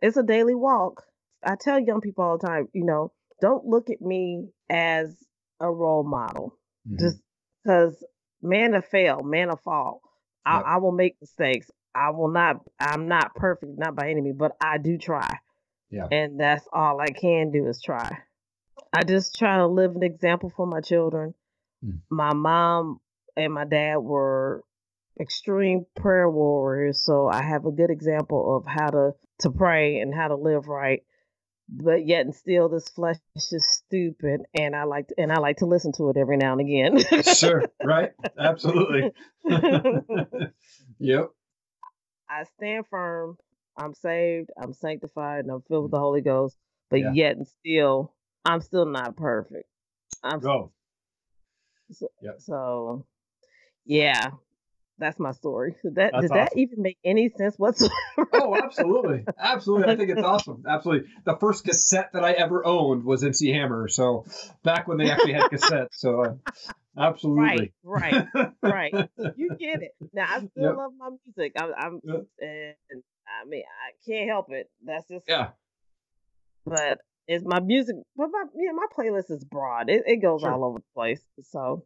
It's 0.02 0.18
a 0.18 0.24
daily 0.24 0.56
walk. 0.56 1.04
I 1.44 1.56
tell 1.60 1.80
young 1.80 2.02
people 2.02 2.24
all 2.24 2.38
the 2.38 2.48
time, 2.48 2.68
you 2.74 2.86
know, 2.86 3.12
don't 3.42 3.66
look 3.66 3.90
at 3.90 4.02
me 4.02 4.50
as 4.70 5.16
a 5.60 5.72
role 5.72 6.04
model. 6.04 6.58
Mhm. 6.90 7.00
Just 7.00 7.18
because 7.64 8.04
man 8.42 8.72
to 8.72 8.82
fail, 8.82 9.22
man 9.24 9.50
to 9.50 9.58
fall. 9.58 10.02
I, 10.46 10.58
Yep. 10.58 10.66
I 10.66 10.78
will 10.78 10.92
make 10.92 11.18
mistakes. 11.20 11.70
I 11.94 12.12
will 12.12 12.30
not. 12.30 12.62
I'm 12.80 13.08
not 13.08 13.36
perfect, 13.36 13.78
not 13.78 13.96
by 13.96 14.10
any 14.10 14.22
means, 14.22 14.38
but 14.38 14.56
I 14.62 14.78
do 14.78 14.98
try. 14.98 15.40
Yeah. 15.90 16.08
And 16.12 16.40
that's 16.40 16.68
all 16.72 17.00
I 17.00 17.08
can 17.08 17.52
do 17.52 17.68
is 17.68 17.82
try. 17.82 18.20
I 18.94 19.04
just 19.04 19.38
try 19.38 19.58
to 19.58 19.68
live 19.68 19.96
an 19.96 20.04
example 20.04 20.52
for 20.56 20.66
my 20.66 20.82
children. 20.82 21.34
Mm. 21.84 22.00
My 22.10 22.34
mom 22.34 23.00
and 23.38 23.54
my 23.54 23.66
dad 23.66 23.98
were 23.98 24.64
extreme 25.20 25.86
prayer 25.96 26.30
warriors, 26.30 27.04
so 27.04 27.28
I 27.28 27.44
have 27.44 27.66
a 27.66 27.72
good 27.72 27.90
example 27.90 28.58
of 28.58 28.66
how 28.66 28.90
to 28.90 29.12
to 29.40 29.52
pray 29.52 30.00
and 30.00 30.14
how 30.14 30.28
to 30.28 30.36
live 30.36 30.68
right. 30.68 31.04
But 31.70 32.06
yet 32.08 32.26
and 32.26 32.34
still, 32.34 32.70
this 32.70 32.88
flesh 32.90 33.18
is 33.36 33.50
just 33.50 33.70
stupid, 33.70 34.42
and 34.58 34.76
I 34.76 34.84
like 34.86 35.08
to, 35.10 35.16
and 35.18 35.32
I 35.32 35.38
like 35.40 35.58
to 35.58 35.66
listen 35.66 35.92
to 35.98 36.10
it 36.10 36.18
every 36.18 36.38
now 36.38 36.54
and 36.54 36.62
again. 36.62 37.24
sure. 37.24 37.64
Right. 37.84 38.12
Absolutely. 38.40 39.12
yep. 41.00 41.30
I 42.30 42.44
stand 42.56 42.86
firm. 42.90 43.38
I'm 43.78 43.94
saved. 43.94 44.50
I'm 44.62 44.74
sanctified, 44.74 45.42
and 45.42 45.52
I'm 45.52 45.62
filled 45.62 45.84
with 45.84 45.92
mm. 45.92 45.96
the 45.96 46.00
Holy 46.00 46.22
Ghost. 46.22 46.58
But 46.90 47.02
Yeah. 47.02 47.12
yet 47.14 47.36
and 47.36 47.48
still, 47.48 48.14
I'm 48.46 48.62
still 48.62 48.86
not 48.86 49.18
perfect. 49.18 49.70
I'm 50.24 50.40
Go. 50.40 50.72
Oh. 51.92 52.08
so, 52.38 53.06
yeah. 53.88 54.32
That's 55.00 55.20
my 55.20 55.32
story. 55.32 55.76
Did 55.84 55.94
that 55.96 56.12
That's 56.14 56.22
does 56.24 56.32
that 56.32 56.58
even 56.58 56.82
make 56.82 56.98
any 57.06 57.30
sense 57.30 57.56
whatsoever? 57.58 57.94
Oh, 58.34 58.56
absolutely. 58.56 59.26
Absolutely. 59.40 59.94
I 59.94 59.96
think 59.96 60.10
it's 60.10 60.24
awesome. 60.24 60.64
Absolutely. 60.68 61.08
The 61.24 61.36
first 61.36 61.64
cassette 61.66 62.10
that 62.14 62.24
I 62.24 62.32
ever 62.32 62.66
owned 62.66 63.04
was 63.04 63.24
MC 63.24 63.52
Hammer. 63.52 63.90
So 63.90 64.26
back 64.64 64.88
when 64.88 64.98
they 64.98 65.12
actually 65.12 65.34
had 65.34 65.52
cassettes. 65.52 65.90
So 65.94 66.24
uh, 66.24 66.34
absolutely. 66.98 67.74
right, 67.84 68.26
right, 68.34 68.50
right. 68.64 69.10
You 69.38 69.56
get 69.60 69.84
it. 69.84 69.92
Now 70.14 70.26
I 70.30 70.38
still 70.40 70.50
Yep. 70.64 70.76
love 70.78 70.92
my 70.98 71.10
music. 71.28 71.54
I, 71.60 71.72
I'm, 71.78 72.00
Yep. 72.04 72.26
and 72.42 73.04
I 73.28 73.46
mean 73.48 73.64
I 73.68 73.92
can't 74.10 74.28
help 74.28 74.48
it. 74.52 74.68
That's 74.84 75.08
just 75.08 75.26
Yeah. 75.28 75.50
but 76.66 77.02
it's 77.28 77.46
my 77.46 77.60
music. 77.60 77.98
But 78.16 78.30
my 78.32 78.46
yeah, 78.56 78.72
my 78.74 78.88
playlist 78.98 79.30
is 79.30 79.44
broad. 79.44 79.92
It, 79.92 80.04
it 80.08 80.18
goes 80.24 80.42
Sure. 80.42 80.52
all 80.52 80.66
over 80.66 80.80
the 80.80 80.86
place. 80.96 81.22
So 81.44 81.86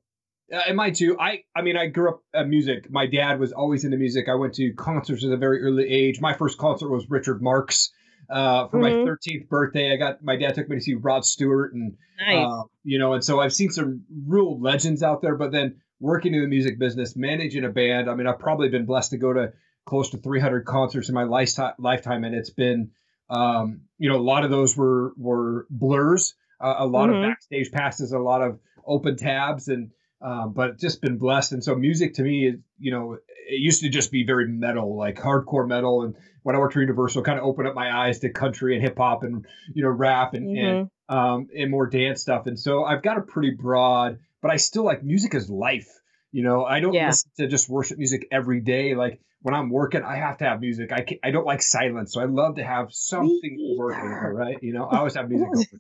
and 0.68 0.76
mine 0.78 0.94
too. 0.94 1.18
I 1.20 1.44
I 1.56 1.62
mean, 1.62 1.78
I 1.78 1.88
grew 1.88 2.10
up 2.10 2.22
at 2.34 2.48
music. 2.48 2.92
My 2.92 3.06
dad 3.08 3.40
was 3.40 3.52
always 3.54 3.86
into 3.86 3.98
music. 3.98 4.28
I 4.30 4.36
went 4.36 4.54
to 4.56 4.74
concerts 4.74 5.24
at 5.26 5.32
a 5.32 5.38
very 5.38 5.62
early 5.64 5.88
age. 5.88 6.20
My 6.22 6.34
first 6.34 6.58
concert 6.58 6.90
was 6.90 7.10
Richard 7.10 7.42
Marx. 7.42 7.92
Uh, 8.30 8.68
for 8.70 8.78
my 8.80 8.92
Mhm. 8.92 9.04
13th 9.06 9.50
birthday, 9.50 9.92
I 9.92 9.98
got 9.98 10.24
my 10.24 10.38
dad 10.38 10.56
took 10.56 10.70
me 10.70 10.78
to 10.78 10.82
see 10.82 10.94
Rod 10.94 11.26
Stewart, 11.26 11.74
and 11.74 11.98
nice. 12.20 12.46
uh, 12.48 12.64
you 12.84 12.98
know, 12.98 13.14
and 13.14 13.24
so 13.24 13.40
I've 13.42 13.52
seen 13.52 13.72
some 13.72 14.04
real 14.26 14.58
legends 14.60 15.04
out 15.04 15.22
there. 15.22 15.36
But 15.36 15.52
then 15.52 15.82
working 16.00 16.34
in 16.34 16.42
the 16.42 16.48
music 16.48 16.80
business, 16.80 17.16
managing 17.18 17.66
a 17.66 17.70
band, 17.70 18.10
I 18.10 18.16
mean, 18.16 18.28
I've 18.28 18.40
probably 18.40 18.70
been 18.70 18.86
blessed 18.86 19.12
to 19.12 19.18
go 19.18 19.34
to 19.34 19.52
close 19.86 20.12
to 20.12 20.18
300 20.18 20.66
concerts 20.66 21.10
in 21.10 21.16
my 21.16 21.24
lifetime, 21.24 21.74
lifetime, 21.78 22.24
and 22.24 22.34
it's 22.34 22.52
been, 22.52 22.92
um, 23.30 23.82
you 23.98 24.08
know, 24.10 24.18
a 24.18 24.22
lot 24.22 24.46
of 24.46 24.50
those 24.52 24.78
were 24.78 25.14
were 25.18 25.66
blurs, 25.70 26.36
uh, 26.62 26.76
a 26.78 26.88
lot 26.88 27.10
Mhm. 27.10 27.16
of 27.16 27.22
backstage 27.30 27.72
passes, 27.72 28.14
a 28.14 28.20
lot 28.20 28.42
of 28.42 28.60
open 28.86 29.18
tabs, 29.18 29.68
and 29.68 29.90
um, 30.22 30.54
but 30.54 30.80
just 30.80 31.02
been 31.02 31.18
blessed. 31.18 31.54
And 31.54 31.64
so 31.64 31.76
music 31.76 32.16
to 32.16 32.24
me 32.24 32.48
is, 32.48 32.56
you 32.80 32.92
know, 32.92 33.14
it 33.48 33.60
used 33.60 33.82
to 33.82 33.90
just 33.90 34.12
be 34.12 34.24
very 34.24 34.48
metal, 34.48 34.96
like 34.96 35.18
hardcore 35.18 35.68
metal. 35.68 36.04
And 36.04 36.16
when 36.44 36.56
I 36.56 36.60
worked 36.60 36.74
for 36.74 36.82
Universal, 36.82 37.24
kind 37.24 37.40
of 37.40 37.46
opened 37.46 37.68
up 37.68 37.76
my 37.76 37.92
eyes 38.06 38.20
to 38.20 38.30
country 38.30 38.76
and 38.76 38.84
hip 38.84 38.98
hop 38.98 39.24
and 39.24 39.46
you 39.74 39.84
know 39.84 39.90
rap 39.90 40.34
and, 40.34 40.50
and 40.58 40.90
Mhm. 41.10 41.16
um, 41.16 41.48
and 41.56 41.70
more 41.72 41.88
dance 41.88 42.22
stuff. 42.22 42.46
And 42.48 42.58
so 42.58 42.84
I've 42.84 43.02
got 43.04 43.18
a 43.18 43.22
pretty 43.22 43.52
broad, 43.52 44.20
but 44.42 44.52
I 44.52 44.58
still 44.58 44.84
like 44.84 45.04
music 45.04 45.34
is 45.36 45.50
life. 45.50 45.90
You 46.32 46.44
know, 46.44 46.64
I 46.64 46.80
don't 46.80 46.94
Yeah. 46.94 47.08
listen 47.08 47.30
to 47.38 47.48
just 47.48 47.68
worship 47.68 47.98
music 47.98 48.28
every 48.32 48.62
day. 48.62 48.96
Like 48.96 49.20
when 49.42 49.54
I'm 49.54 49.70
working, 49.70 50.04
I 50.04 50.16
have 50.16 50.38
to 50.38 50.46
have 50.46 50.62
music. 50.62 50.92
I 50.92 51.06
I 51.24 51.32
don't 51.32 51.46
like 51.46 51.62
silence, 51.62 52.14
so 52.14 52.22
I 52.22 52.26
love 52.26 52.56
to 52.56 52.64
have 52.64 52.94
something 52.94 53.76
working. 53.78 54.10
Right? 54.10 54.58
You 54.62 54.74
know, 54.74 54.86
I 54.86 55.00
always 55.00 55.16
have 55.16 55.30
music. 55.30 55.80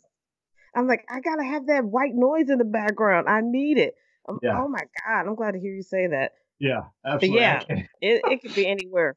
I'm 0.75 0.87
like, 0.87 1.05
I 1.09 1.19
gotta 1.21 1.43
have 1.43 1.67
that 1.67 1.85
white 1.85 2.13
noise 2.13 2.49
in 2.49 2.57
the 2.57 2.65
background. 2.65 3.27
I 3.29 3.41
need 3.43 3.77
it. 3.77 3.95
Um, 4.31 4.39
Yeah. 4.41 4.61
Oh 4.61 4.67
my 4.67 4.81
god, 5.05 5.27
I'm 5.27 5.35
glad 5.35 5.51
to 5.51 5.59
hear 5.59 5.73
you 5.73 5.83
say 5.83 6.07
that. 6.07 6.31
Yeah, 6.59 6.81
absolutely. 7.05 7.45
I 7.45 7.65
yeah. 7.67 7.83
It 8.01 8.21
it 8.25 8.41
could 8.41 8.55
be 8.55 8.67
anywhere. 8.67 9.15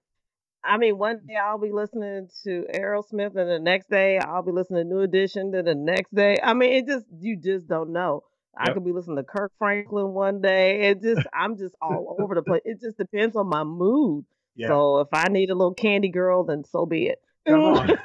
I 0.65 0.79
mean, 0.79 0.97
one 0.97 1.21
day 1.27 1.37
I'll 1.37 1.59
be 1.59 1.73
listening 1.73 2.29
to 2.45 2.65
Aerosmith, 2.75 3.37
and 3.37 3.51
the 3.51 3.59
next 3.59 3.91
day 3.91 4.19
I'll 4.19 4.43
be 4.43 4.53
listening 4.53 4.85
to 4.85 4.89
New 4.89 5.01
Edition. 5.01 5.51
Then 5.51 5.67
the 5.67 5.75
next 5.75 6.15
day, 6.15 6.39
I 6.43 6.55
mean, 6.55 6.73
it 6.73 6.87
just 6.87 7.07
you 7.21 7.37
just 7.37 7.69
don't 7.69 7.93
know. 7.93 8.23
I 8.57 8.73
could 8.73 8.85
be 8.85 8.93
listening 8.93 9.17
to 9.17 9.25
Kirk 9.25 9.53
Franklin 9.59 10.15
one 10.15 10.41
day. 10.41 10.89
It 10.91 11.03
just 11.03 11.27
I'm 11.35 11.59
just 11.59 11.75
all 11.83 12.17
over 12.19 12.35
the 12.35 12.43
place. 12.43 12.63
It 12.65 12.81
just 12.81 12.97
depends 12.97 13.37
on 13.37 13.49
my 13.49 13.65
mood. 13.65 14.25
Yeah. 14.57 14.69
So 14.69 15.01
if 15.01 15.09
I 15.13 15.29
need 15.29 15.51
a 15.51 15.55
little 15.55 15.75
candy 15.75 16.09
girl, 16.09 16.45
then 16.45 16.65
so 16.65 16.87
be 16.87 17.09
it. 17.09 17.19
Come 17.47 17.61
on. 17.61 17.91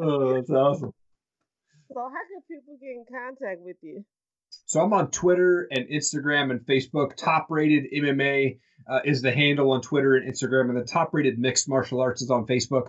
oh, 0.00 0.34
that's 0.34 0.50
awesome. 0.50 0.92
So 1.92 2.00
how 2.00 2.10
can 2.10 2.42
people 2.50 2.76
get 2.80 2.90
in 2.90 3.04
contact 3.08 3.60
with 3.60 3.76
you? 3.82 4.04
So 4.66 4.80
I'm 4.80 4.92
on 4.92 5.12
Twitter 5.12 5.68
and 5.70 5.88
Instagram 5.88 6.50
and 6.50 6.60
Facebook. 6.60 7.14
Top 7.14 7.46
rated 7.50 7.84
MMA 7.92 8.58
uh, 8.88 8.98
is 9.04 9.22
the 9.22 9.30
handle 9.30 9.70
on 9.70 9.80
Twitter 9.80 10.16
and 10.16 10.28
Instagram, 10.28 10.68
and 10.68 10.76
the 10.76 10.84
top 10.84 11.14
rated 11.14 11.38
mixed 11.38 11.68
martial 11.68 12.00
arts 12.00 12.20
is 12.20 12.32
on 12.32 12.46
Facebook. 12.46 12.88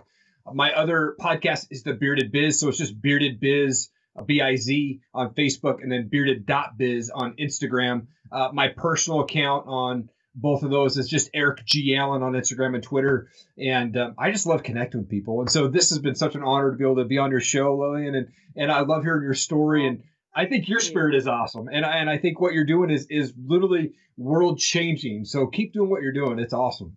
My 0.52 0.72
other 0.72 1.14
podcast 1.20 1.68
is 1.70 1.84
the 1.84 1.94
Bearded 1.94 2.32
Biz, 2.32 2.58
so 2.58 2.68
it's 2.68 2.78
just 2.78 3.00
Bearded 3.00 3.38
Biz, 3.38 3.90
uh, 4.16 4.24
B 4.24 4.40
I 4.42 4.56
Z 4.56 5.00
on 5.14 5.34
Facebook, 5.34 5.80
and 5.80 5.92
then 5.92 6.08
bearded.biz 6.08 7.10
on 7.10 7.34
Instagram. 7.34 8.08
Uh, 8.32 8.48
my 8.52 8.68
personal 8.68 9.20
account 9.20 9.66
on 9.68 10.08
both 10.34 10.64
of 10.64 10.70
those 10.70 10.98
is 10.98 11.08
just 11.08 11.30
Eric 11.32 11.64
G. 11.64 11.94
Allen 11.94 12.24
on 12.24 12.32
Instagram 12.32 12.74
and 12.74 12.82
Twitter. 12.82 13.28
And 13.56 13.96
um, 13.96 14.14
I 14.18 14.32
just 14.32 14.46
love 14.46 14.64
connecting 14.64 15.00
with 15.00 15.08
people. 15.08 15.40
And 15.40 15.50
so 15.50 15.68
this 15.68 15.90
has 15.90 16.00
been 16.00 16.14
such 16.16 16.34
an 16.34 16.42
honor 16.42 16.72
to 16.72 16.76
be 16.76 16.84
able 16.84 16.96
to 16.96 17.04
be 17.04 17.18
on 17.18 17.30
your 17.30 17.40
show, 17.40 17.76
Lillian. 17.76 18.14
And, 18.14 18.28
and 18.56 18.70
I 18.70 18.80
love 18.80 19.02
hearing 19.02 19.22
your 19.22 19.34
story. 19.34 19.86
And 19.86 20.02
I 20.38 20.46
think 20.46 20.68
your 20.68 20.78
spirit 20.78 21.16
is 21.16 21.26
awesome. 21.26 21.66
And 21.66 21.84
I, 21.84 21.96
and 21.96 22.08
I 22.08 22.16
think 22.16 22.40
what 22.40 22.52
you're 22.52 22.64
doing 22.64 22.90
is, 22.90 23.08
is 23.10 23.34
literally 23.36 23.94
world 24.16 24.60
changing. 24.60 25.24
So 25.24 25.48
keep 25.48 25.72
doing 25.72 25.90
what 25.90 26.00
you're 26.00 26.12
doing. 26.12 26.38
It's 26.38 26.52
awesome. 26.52 26.96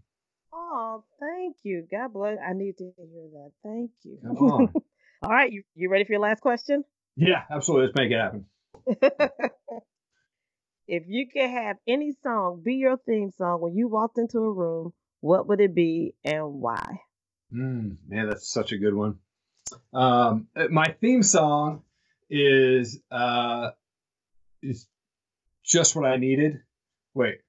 Oh, 0.54 1.04
thank 1.20 1.56
you. 1.64 1.88
God 1.90 2.14
bless. 2.14 2.38
I 2.38 2.54
need 2.54 2.78
to 2.78 2.84
hear 2.84 3.30
that. 3.34 3.52
Thank 3.64 3.90
you. 4.04 4.20
Come 4.22 4.38
on. 4.38 4.74
All 5.24 5.32
right, 5.32 5.52
you 5.52 5.64
you 5.74 5.90
ready 5.90 6.04
for 6.04 6.14
your 6.14 6.22
last 6.22 6.42
question? 6.42 6.84
yeah, 7.16 7.42
absolutely. 7.50 7.88
Let's 7.88 7.96
make 7.96 8.12
it 8.12 8.20
happen. 8.20 8.46
if 10.88 11.04
you 11.08 11.28
could 11.28 11.50
have 11.50 11.78
any 11.88 12.14
song 12.22 12.62
be 12.64 12.76
your 12.76 12.98
theme 12.98 13.32
song 13.32 13.60
when 13.60 13.76
you 13.76 13.88
walked 13.88 14.20
into 14.20 14.38
a 14.38 14.52
room, 14.52 14.94
what 15.20 15.48
would 15.48 15.62
it 15.62 15.74
be 15.74 16.14
and 16.24 16.54
why? 16.62 17.00
Mm, 17.52 17.98
man, 18.08 18.30
that's 18.30 18.52
such 18.52 18.72
a 18.72 18.78
good 18.78 18.94
one. 18.94 19.18
Um, 19.94 20.48
my 20.70 20.96
theme 21.02 21.24
song 21.24 21.82
is 22.32 23.00
uh, 23.12 23.72
is 24.64 24.88
just 25.64 25.96
what 25.96 26.06
I 26.06 26.16
needed. 26.16 26.62
Wait, 27.14 27.40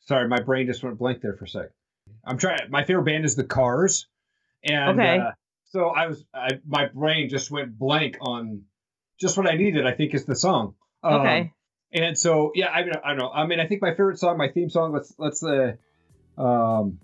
sorry, 0.00 0.28
my 0.28 0.40
brain 0.40 0.66
just 0.66 0.82
went 0.82 0.96
blank 0.96 1.20
there 1.20 1.34
for 1.34 1.44
a 1.44 1.48
sec. 1.48 1.70
I'm 2.24 2.38
trying. 2.38 2.70
My 2.70 2.84
favorite 2.84 3.04
band 3.04 3.24
is 3.24 3.34
the 3.34 3.44
Cars, 3.44 4.06
and 4.64 4.98
Okay. 4.98 5.18
uh, 5.18 5.32
so 5.66 5.88
I 5.88 6.06
was. 6.06 6.24
I, 6.32 6.60
my 6.66 6.86
brain 6.86 7.28
just 7.28 7.50
went 7.50 7.76
blank 7.76 8.16
on 8.20 8.62
just 9.20 9.36
what 9.36 9.48
I 9.48 9.56
needed. 9.56 9.86
I 9.86 9.92
think 9.92 10.14
is 10.14 10.24
the 10.24 10.36
song. 10.36 10.74
Um, 11.02 11.20
Okay. 11.20 11.52
And 11.92 12.18
so 12.18 12.52
yeah, 12.54 12.68
I 12.68 12.84
mean, 12.84 12.92
I 13.04 13.08
don't 13.10 13.18
know. 13.18 13.30
I 13.30 13.46
mean, 13.46 13.60
I 13.60 13.66
think 13.66 13.82
my 13.82 13.90
favorite 13.90 14.18
song, 14.18 14.38
my 14.38 14.48
theme 14.48 14.70
song. 14.70 14.92
Let's 14.92 15.12
let's 15.18 15.42
uh, 15.42 15.72
um, 16.38 16.98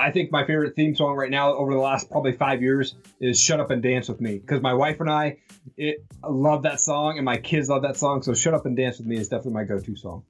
I 0.00 0.10
think 0.10 0.32
my 0.32 0.46
favorite 0.46 0.74
theme 0.76 0.96
song 0.96 1.14
right 1.14 1.30
now 1.30 1.52
over 1.52 1.74
the 1.74 1.78
last 1.78 2.10
probably 2.10 2.32
five 2.32 2.62
years 2.62 2.94
is 3.20 3.38
"Shut 3.38 3.60
Up 3.60 3.70
and 3.70 3.82
Dance 3.82 4.08
with 4.08 4.20
Me" 4.20 4.38
because 4.38 4.62
my 4.62 4.72
wife 4.72 5.00
and 5.00 5.10
I 5.10 5.36
it 5.76 6.02
love 6.26 6.62
that 6.62 6.80
song 6.80 7.18
and 7.18 7.24
my 7.24 7.36
kids 7.36 7.68
love 7.68 7.82
that 7.82 7.98
song. 7.98 8.22
So 8.22 8.32
"Shut 8.32 8.54
Up 8.54 8.64
and 8.64 8.74
Dance 8.76 8.98
with 8.98 9.06
Me" 9.06 9.18
is 9.18 9.28
definitely 9.28 9.52
my 9.52 9.64
go-to 9.64 9.96
song. 9.96 10.24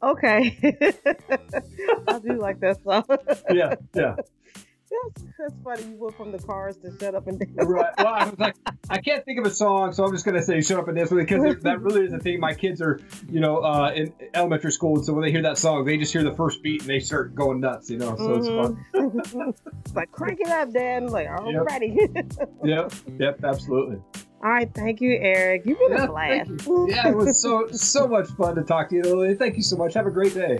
Okay. 0.00 0.56
I 2.08 2.18
do 2.20 2.38
like 2.38 2.60
that 2.60 2.78
song. 2.84 3.04
Yeah, 3.50 3.74
yeah. 3.94 4.16
That's, 5.04 5.24
that's 5.38 5.54
funny. 5.64 5.82
You 5.90 5.96
went 5.96 6.16
from 6.16 6.32
the 6.32 6.38
cars 6.38 6.76
to 6.78 6.92
shut 6.98 7.14
up 7.14 7.26
and 7.26 7.38
dance. 7.38 7.52
Right. 7.56 7.92
Well, 7.98 8.06
I 8.06 8.24
was 8.28 8.38
like, 8.38 8.54
I 8.88 8.98
can't 8.98 9.24
think 9.24 9.38
of 9.38 9.46
a 9.46 9.50
song, 9.50 9.92
so 9.92 10.04
I'm 10.04 10.12
just 10.12 10.24
gonna 10.24 10.42
say 10.42 10.60
"Shut 10.60 10.78
Up 10.78 10.88
and 10.88 10.96
Dance" 10.96 11.10
with 11.10 11.26
because 11.26 11.62
that 11.62 11.80
really 11.80 12.04
is 12.04 12.12
the 12.12 12.18
thing. 12.18 12.40
My 12.40 12.54
kids 12.54 12.80
are, 12.80 13.00
you 13.28 13.40
know, 13.40 13.58
uh, 13.58 13.92
in 13.94 14.12
elementary 14.34 14.72
school, 14.72 14.96
and 14.96 15.04
so 15.04 15.12
when 15.12 15.22
they 15.22 15.30
hear 15.30 15.42
that 15.42 15.58
song, 15.58 15.84
they 15.84 15.96
just 15.96 16.12
hear 16.12 16.22
the 16.22 16.34
first 16.34 16.62
beat 16.62 16.82
and 16.82 16.90
they 16.90 17.00
start 17.00 17.34
going 17.34 17.60
nuts. 17.60 17.90
You 17.90 17.98
know, 17.98 18.16
so 18.16 18.34
it's 18.36 18.48
fun. 18.48 18.84
Mhm. 18.94 19.54
it's 19.84 19.94
like 19.94 20.10
crank 20.12 20.40
it 20.40 20.48
up, 20.48 20.72
Dad. 20.72 21.02
I'm 21.04 21.08
like, 21.08 21.28
alrighty. 21.28 21.96
Yep. 22.64 22.92
Yep. 23.18 23.44
Absolutely. 23.44 23.96
All 24.42 24.50
right, 24.50 24.70
thank 24.74 25.00
you, 25.00 25.16
Eric. 25.20 25.62
You've 25.64 25.78
been 25.78 25.92
Yeah, 25.92 26.04
a 26.04 26.08
blast. 26.08 26.50
Yeah, 26.68 27.08
it 27.08 27.16
was 27.16 27.40
so 27.40 27.66
so 27.72 28.06
much 28.06 28.28
fun 28.30 28.54
to 28.56 28.62
talk 28.62 28.88
to 28.90 28.96
you, 28.96 29.02
Lily. 29.02 29.34
Thank 29.34 29.56
you 29.56 29.62
so 29.62 29.76
much. 29.76 29.94
Have 29.94 30.06
a 30.06 30.10
great 30.10 30.34
day. 30.34 30.58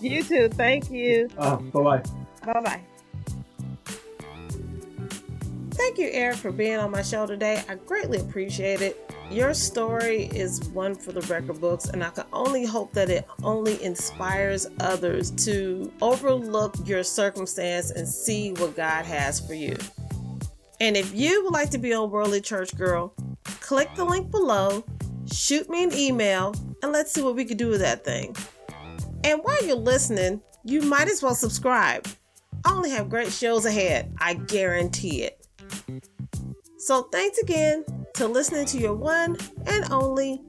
You 0.00 0.22
too. 0.22 0.48
Thank 0.48 0.90
you. 0.90 1.28
Uh, 1.36 1.56
bye 1.56 1.82
bye. 1.82 2.02
Bye 2.44 2.60
bye. 2.60 2.97
Thank 5.78 5.96
you, 5.96 6.10
Eric, 6.10 6.38
for 6.38 6.50
being 6.50 6.76
on 6.76 6.90
my 6.90 7.02
show 7.02 7.24
today. 7.24 7.62
I 7.68 7.76
greatly 7.76 8.18
appreciate 8.18 8.80
it. 8.80 9.14
Your 9.30 9.54
story 9.54 10.24
is 10.24 10.68
one 10.70 10.92
for 10.92 11.12
the 11.12 11.20
record 11.32 11.60
books, 11.60 11.86
and 11.86 12.02
I 12.02 12.10
can 12.10 12.24
only 12.32 12.66
hope 12.66 12.92
that 12.94 13.08
it 13.10 13.24
only 13.44 13.80
inspires 13.80 14.66
others 14.80 15.30
to 15.44 15.92
overlook 16.02 16.74
your 16.84 17.04
circumstance 17.04 17.92
and 17.92 18.08
see 18.08 18.54
what 18.54 18.74
God 18.74 19.04
has 19.04 19.38
for 19.38 19.54
you. 19.54 19.76
And 20.80 20.96
if 20.96 21.14
you 21.14 21.44
would 21.44 21.52
like 21.52 21.70
to 21.70 21.78
be 21.78 21.94
on 21.94 22.10
Worldly 22.10 22.40
Church 22.40 22.76
Girl, 22.76 23.14
click 23.44 23.88
the 23.94 24.04
link 24.04 24.32
below, 24.32 24.84
shoot 25.32 25.70
me 25.70 25.84
an 25.84 25.94
email, 25.94 26.56
and 26.82 26.90
let's 26.90 27.12
see 27.12 27.22
what 27.22 27.36
we 27.36 27.44
can 27.44 27.56
do 27.56 27.68
with 27.68 27.80
that 27.82 28.04
thing. 28.04 28.34
And 29.22 29.38
while 29.44 29.64
you're 29.64 29.76
listening, 29.76 30.42
you 30.64 30.82
might 30.82 31.08
as 31.08 31.22
well 31.22 31.36
subscribe. 31.36 32.08
I 32.64 32.72
only 32.72 32.90
have 32.90 33.08
great 33.08 33.30
shows 33.32 33.64
ahead, 33.64 34.12
I 34.18 34.34
guarantee 34.34 35.22
it. 35.22 35.37
So 36.88 37.02
thanks 37.02 37.36
again 37.36 37.84
to 38.14 38.26
listening 38.26 38.64
to 38.64 38.78
your 38.78 38.94
one 38.94 39.36
and 39.66 39.92
only 39.92 40.40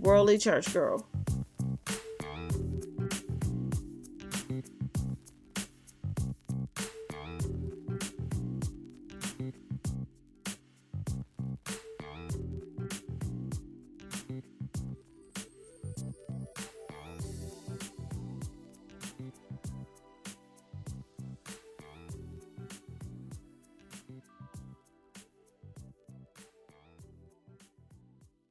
Worldly 0.00 0.36
Church 0.36 0.72
Girl. 0.72 1.08